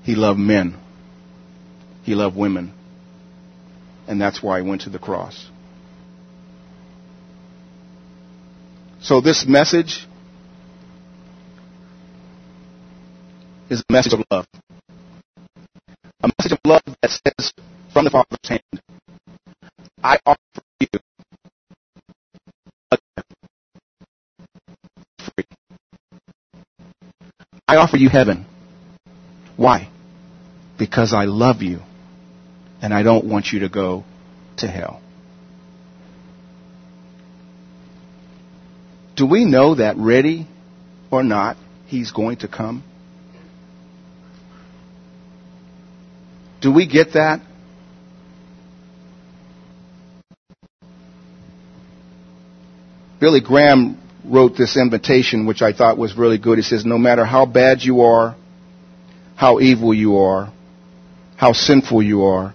He 0.05 0.15
loved 0.15 0.39
men. 0.39 0.77
He 2.03 2.15
loved 2.15 2.37
women. 2.37 2.73
And 4.07 4.21
that's 4.21 4.43
why 4.43 4.63
he 4.63 4.69
went 4.69 4.83
to 4.83 4.91
the 4.91 4.99
cross. 4.99 5.49
So 9.01 9.21
this 9.21 9.47
message 9.47 10.08
is 13.71 13.83
a 13.89 13.93
message 13.93 14.15
of 14.15 14.25
love. 14.31 14.47
A 16.23 16.31
message 16.39 16.53
of 16.53 16.59
love 16.65 16.83
that 17.03 17.11
says 17.11 17.53
from 17.93 18.05
the 18.05 18.11
Father's 18.11 18.39
hand, 18.49 18.63
I 20.03 20.19
offer 20.25 20.39
you 20.81 20.89
a 22.91 22.99
free. 25.19 25.45
I 27.67 27.77
offer 27.77 27.97
you 27.97 28.09
heaven. 28.09 28.47
Why? 29.57 29.91
Because 30.79 31.13
I 31.13 31.25
love 31.25 31.63
you 31.63 31.81
and 32.81 32.95
I 32.95 33.03
don't 33.03 33.25
want 33.25 33.53
you 33.53 33.61
to 33.61 33.69
go 33.69 34.05
to 34.59 34.69
hell. 34.69 35.03
Do 39.17 39.27
we 39.27 39.45
know 39.45 39.75
that 39.75 39.97
ready 39.97 40.47
or 41.11 41.25
not, 41.25 41.57
he's 41.87 42.13
going 42.13 42.37
to 42.39 42.49
come? 42.49 42.85
Do 46.61 46.73
we 46.73 46.87
get 46.87 47.13
that? 47.13 47.41
Billy 53.21 53.41
Graham 53.41 54.01
wrote 54.25 54.57
this 54.57 54.77
invitation, 54.77 55.47
which 55.47 55.63
I 55.63 55.73
thought 55.73 55.99
was 55.99 56.17
really 56.17 56.39
good. 56.39 56.59
He 56.59 56.63
says, 56.63 56.85
No 56.85 56.99
matter 56.99 57.25
how 57.25 57.47
bad 57.47 57.83
you 57.83 58.03
are, 58.03 58.37
how 59.37 59.61
evil 59.61 59.93
you 59.93 60.19
are, 60.19 60.53
how 61.37 61.53
sinful 61.53 62.03
you 62.03 62.25
are, 62.25 62.55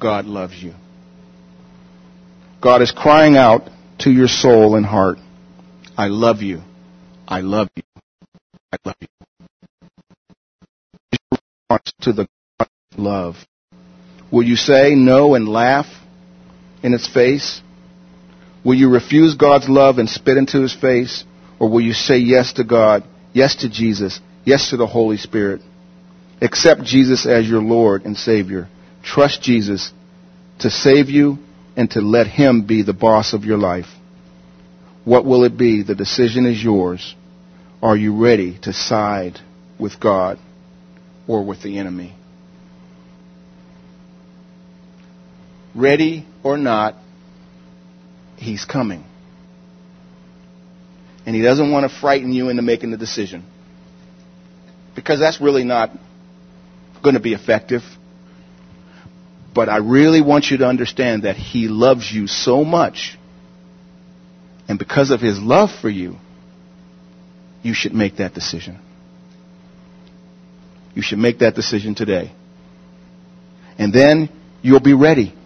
God 0.00 0.26
loves 0.26 0.60
you. 0.62 0.74
God 2.60 2.82
is 2.82 2.92
crying 2.92 3.36
out 3.36 3.68
to 4.00 4.10
your 4.10 4.28
soul 4.28 4.76
and 4.76 4.86
heart, 4.86 5.18
I 5.96 6.06
love 6.06 6.42
you. 6.42 6.62
I 7.26 7.40
love 7.40 7.68
you. 7.74 7.82
I 8.72 8.76
love 8.84 8.94
you. 9.00 9.08
To 12.02 12.12
the 12.12 12.28
love. 12.98 13.36
Will 14.30 14.42
you 14.42 14.56
say 14.56 14.94
no 14.94 15.34
and 15.34 15.48
laugh 15.48 15.86
in 16.82 16.92
its 16.94 17.08
face? 17.08 17.62
Will 18.64 18.74
you 18.74 18.90
refuse 18.90 19.34
God's 19.34 19.68
love 19.68 19.98
and 19.98 20.08
spit 20.08 20.36
into 20.36 20.60
his 20.60 20.74
face? 20.74 21.24
Or 21.58 21.70
will 21.70 21.80
you 21.80 21.92
say 21.92 22.18
yes 22.18 22.52
to 22.54 22.64
God, 22.64 23.04
yes 23.32 23.56
to 23.56 23.70
Jesus, 23.70 24.20
yes 24.44 24.70
to 24.70 24.76
the 24.76 24.86
Holy 24.86 25.16
Spirit? 25.16 25.62
Accept 26.40 26.82
Jesus 26.82 27.26
as 27.26 27.48
your 27.48 27.62
Lord 27.62 28.04
and 28.04 28.16
Savior. 28.16 28.68
Trust 29.02 29.42
Jesus 29.42 29.92
to 30.60 30.70
save 30.70 31.08
you 31.08 31.38
and 31.76 31.90
to 31.92 32.00
let 32.00 32.26
him 32.26 32.66
be 32.66 32.82
the 32.82 32.92
boss 32.92 33.32
of 33.32 33.44
your 33.44 33.58
life. 33.58 33.86
What 35.04 35.24
will 35.24 35.44
it 35.44 35.56
be? 35.56 35.82
The 35.82 35.94
decision 35.94 36.46
is 36.46 36.62
yours. 36.62 37.14
Are 37.82 37.96
you 37.96 38.22
ready 38.22 38.58
to 38.62 38.72
side 38.72 39.40
with 39.78 39.98
God 39.98 40.38
or 41.26 41.44
with 41.44 41.62
the 41.62 41.78
enemy? 41.78 42.17
Ready 45.78 46.26
or 46.42 46.58
not, 46.58 46.94
he's 48.36 48.64
coming. 48.64 49.04
And 51.24 51.36
he 51.36 51.42
doesn't 51.42 51.70
want 51.70 51.90
to 51.90 52.00
frighten 52.00 52.32
you 52.32 52.48
into 52.48 52.62
making 52.62 52.90
the 52.90 52.96
decision. 52.96 53.44
Because 54.94 55.20
that's 55.20 55.40
really 55.40 55.64
not 55.64 55.90
going 57.02 57.14
to 57.14 57.20
be 57.20 57.34
effective. 57.34 57.82
But 59.54 59.68
I 59.68 59.78
really 59.78 60.22
want 60.22 60.46
you 60.50 60.58
to 60.58 60.66
understand 60.66 61.24
that 61.24 61.36
he 61.36 61.68
loves 61.68 62.10
you 62.10 62.26
so 62.26 62.64
much. 62.64 63.18
And 64.68 64.78
because 64.78 65.10
of 65.10 65.20
his 65.20 65.38
love 65.38 65.70
for 65.80 65.88
you, 65.88 66.16
you 67.62 67.74
should 67.74 67.94
make 67.94 68.16
that 68.16 68.34
decision. 68.34 68.78
You 70.94 71.02
should 71.02 71.18
make 71.18 71.40
that 71.40 71.54
decision 71.54 71.94
today. 71.94 72.32
And 73.78 73.92
then 73.92 74.28
you'll 74.62 74.80
be 74.80 74.94
ready 74.94 75.37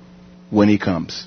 when 0.52 0.68
he 0.68 0.78
comes. 0.78 1.26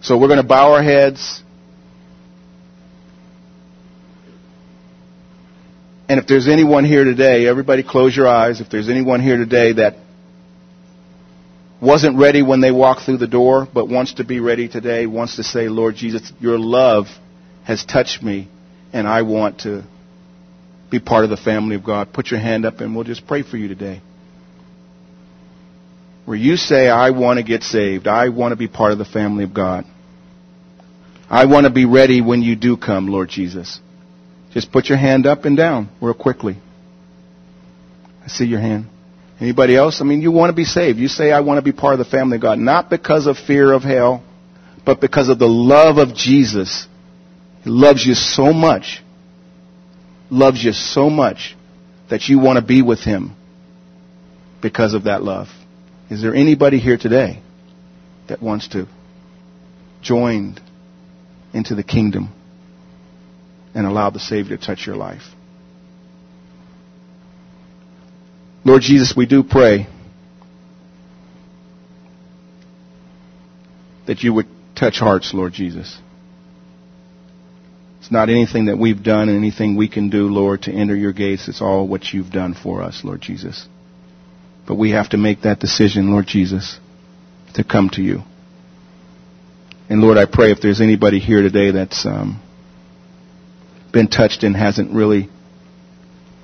So 0.00 0.16
we're 0.16 0.28
going 0.28 0.40
to 0.40 0.48
bow 0.48 0.72
our 0.72 0.82
heads. 0.82 1.42
And 6.08 6.18
if 6.18 6.26
there's 6.26 6.48
anyone 6.48 6.86
here 6.86 7.04
today, 7.04 7.46
everybody 7.46 7.82
close 7.82 8.16
your 8.16 8.26
eyes. 8.26 8.62
If 8.62 8.70
there's 8.70 8.88
anyone 8.88 9.20
here 9.20 9.36
today 9.36 9.74
that 9.74 9.96
wasn't 11.82 12.16
ready 12.16 12.42
when 12.42 12.62
they 12.62 12.72
walked 12.72 13.02
through 13.02 13.18
the 13.18 13.28
door, 13.28 13.68
but 13.72 13.86
wants 13.86 14.14
to 14.14 14.24
be 14.24 14.40
ready 14.40 14.66
today, 14.66 15.06
wants 15.06 15.36
to 15.36 15.42
say, 15.42 15.68
Lord 15.68 15.96
Jesus, 15.96 16.32
your 16.40 16.58
love 16.58 17.06
has 17.64 17.84
touched 17.84 18.22
me, 18.22 18.48
and 18.92 19.06
I 19.06 19.20
want 19.20 19.60
to 19.60 19.84
be 20.90 20.98
part 20.98 21.24
of 21.24 21.30
the 21.30 21.36
family 21.36 21.76
of 21.76 21.84
God. 21.84 22.14
Put 22.14 22.30
your 22.30 22.40
hand 22.40 22.64
up 22.64 22.80
and 22.80 22.96
we'll 22.96 23.04
just 23.04 23.26
pray 23.26 23.42
for 23.42 23.58
you 23.58 23.68
today 23.68 24.00
where 26.30 26.38
you 26.38 26.56
say, 26.56 26.88
I 26.88 27.10
want 27.10 27.38
to 27.38 27.42
get 27.42 27.64
saved. 27.64 28.06
I 28.06 28.28
want 28.28 28.52
to 28.52 28.56
be 28.56 28.68
part 28.68 28.92
of 28.92 28.98
the 28.98 29.04
family 29.04 29.42
of 29.42 29.52
God. 29.52 29.84
I 31.28 31.46
want 31.46 31.64
to 31.64 31.72
be 31.72 31.86
ready 31.86 32.20
when 32.20 32.40
you 32.40 32.54
do 32.54 32.76
come, 32.76 33.08
Lord 33.08 33.28
Jesus. 33.28 33.80
Just 34.52 34.70
put 34.70 34.88
your 34.88 34.96
hand 34.96 35.26
up 35.26 35.44
and 35.44 35.56
down 35.56 35.88
real 36.00 36.14
quickly. 36.14 36.56
I 38.24 38.28
see 38.28 38.44
your 38.44 38.60
hand. 38.60 38.86
Anybody 39.40 39.74
else? 39.76 40.00
I 40.00 40.04
mean, 40.04 40.22
you 40.22 40.30
want 40.30 40.50
to 40.50 40.54
be 40.54 40.62
saved. 40.62 41.00
You 41.00 41.08
say, 41.08 41.32
I 41.32 41.40
want 41.40 41.58
to 41.58 41.62
be 41.62 41.76
part 41.76 41.94
of 41.94 41.98
the 41.98 42.04
family 42.04 42.36
of 42.36 42.42
God. 42.42 42.60
Not 42.60 42.90
because 42.90 43.26
of 43.26 43.36
fear 43.36 43.72
of 43.72 43.82
hell, 43.82 44.22
but 44.86 45.00
because 45.00 45.30
of 45.30 45.40
the 45.40 45.48
love 45.48 45.98
of 45.98 46.14
Jesus. 46.14 46.86
He 47.64 47.70
loves 47.70 48.06
you 48.06 48.14
so 48.14 48.52
much. 48.52 49.02
Loves 50.30 50.62
you 50.62 50.74
so 50.74 51.10
much 51.10 51.56
that 52.08 52.28
you 52.28 52.38
want 52.38 52.60
to 52.60 52.64
be 52.64 52.82
with 52.82 53.00
Him 53.00 53.34
because 54.62 54.94
of 54.94 55.04
that 55.04 55.24
love. 55.24 55.48
Is 56.10 56.20
there 56.20 56.34
anybody 56.34 56.80
here 56.80 56.98
today 56.98 57.40
that 58.28 58.42
wants 58.42 58.68
to 58.68 58.88
join 60.02 60.58
into 61.54 61.76
the 61.76 61.84
kingdom 61.84 62.30
and 63.74 63.86
allow 63.86 64.10
the 64.10 64.18
Savior 64.18 64.56
to 64.56 64.66
touch 64.66 64.86
your 64.86 64.96
life? 64.96 65.22
Lord 68.64 68.82
Jesus, 68.82 69.14
we 69.16 69.26
do 69.26 69.44
pray 69.44 69.86
that 74.06 74.24
you 74.24 74.34
would 74.34 74.46
touch 74.74 74.98
hearts, 74.98 75.32
Lord 75.32 75.52
Jesus. 75.52 75.96
It's 78.00 78.10
not 78.10 78.28
anything 78.28 78.64
that 78.64 78.78
we've 78.78 79.02
done 79.02 79.28
and 79.28 79.38
anything 79.38 79.76
we 79.76 79.88
can 79.88 80.10
do, 80.10 80.26
Lord, 80.26 80.62
to 80.62 80.72
enter 80.72 80.96
your 80.96 81.12
gates. 81.12 81.46
It's 81.46 81.62
all 81.62 81.86
what 81.86 82.12
you've 82.12 82.32
done 82.32 82.54
for 82.54 82.82
us, 82.82 83.02
Lord 83.04 83.20
Jesus. 83.20 83.68
But 84.70 84.76
we 84.76 84.92
have 84.92 85.08
to 85.08 85.16
make 85.16 85.40
that 85.40 85.58
decision, 85.58 86.12
Lord 86.12 86.28
Jesus, 86.28 86.78
to 87.54 87.64
come 87.64 87.90
to 87.94 88.02
you. 88.02 88.22
And 89.88 90.00
Lord, 90.00 90.16
I 90.16 90.26
pray 90.26 90.52
if 90.52 90.60
there's 90.60 90.80
anybody 90.80 91.18
here 91.18 91.42
today 91.42 91.72
that's 91.72 92.06
um, 92.06 92.40
been 93.92 94.06
touched 94.06 94.44
and 94.44 94.54
hasn't 94.54 94.94
really 94.94 95.28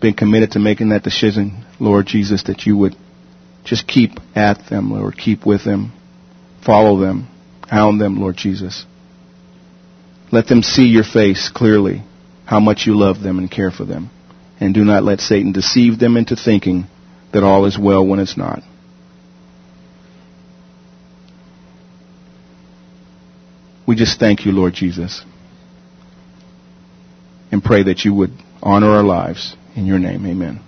been 0.00 0.14
committed 0.14 0.50
to 0.50 0.58
making 0.58 0.88
that 0.88 1.04
decision, 1.04 1.64
Lord 1.78 2.06
Jesus, 2.08 2.42
that 2.48 2.66
you 2.66 2.76
would 2.76 2.96
just 3.64 3.86
keep 3.86 4.18
at 4.34 4.68
them, 4.68 4.90
Lord, 4.90 5.16
keep 5.16 5.46
with 5.46 5.64
them, 5.64 5.92
follow 6.64 6.98
them, 6.98 7.28
hound 7.68 8.00
them, 8.00 8.20
Lord 8.20 8.36
Jesus. 8.36 8.86
Let 10.32 10.48
them 10.48 10.64
see 10.64 10.86
your 10.86 11.04
face 11.04 11.48
clearly, 11.48 12.02
how 12.44 12.58
much 12.58 12.88
you 12.88 12.98
love 12.98 13.20
them 13.20 13.38
and 13.38 13.48
care 13.48 13.70
for 13.70 13.84
them. 13.84 14.10
And 14.58 14.74
do 14.74 14.84
not 14.84 15.04
let 15.04 15.20
Satan 15.20 15.52
deceive 15.52 16.00
them 16.00 16.16
into 16.16 16.34
thinking 16.34 16.88
that 17.37 17.45
all 17.45 17.66
is 17.66 17.78
well 17.78 18.05
when 18.05 18.18
it's 18.18 18.39
not. 18.39 18.62
We 23.87 23.95
just 23.95 24.18
thank 24.18 24.47
you, 24.47 24.53
Lord 24.53 24.72
Jesus, 24.72 25.22
and 27.53 27.62
pray 27.62 27.82
that 27.82 28.07
you 28.07 28.14
would 28.14 28.30
honor 28.62 28.89
our 28.89 29.03
lives. 29.03 29.55
In 29.74 29.84
your 29.84 29.99
name, 29.99 30.24
amen. 30.24 30.61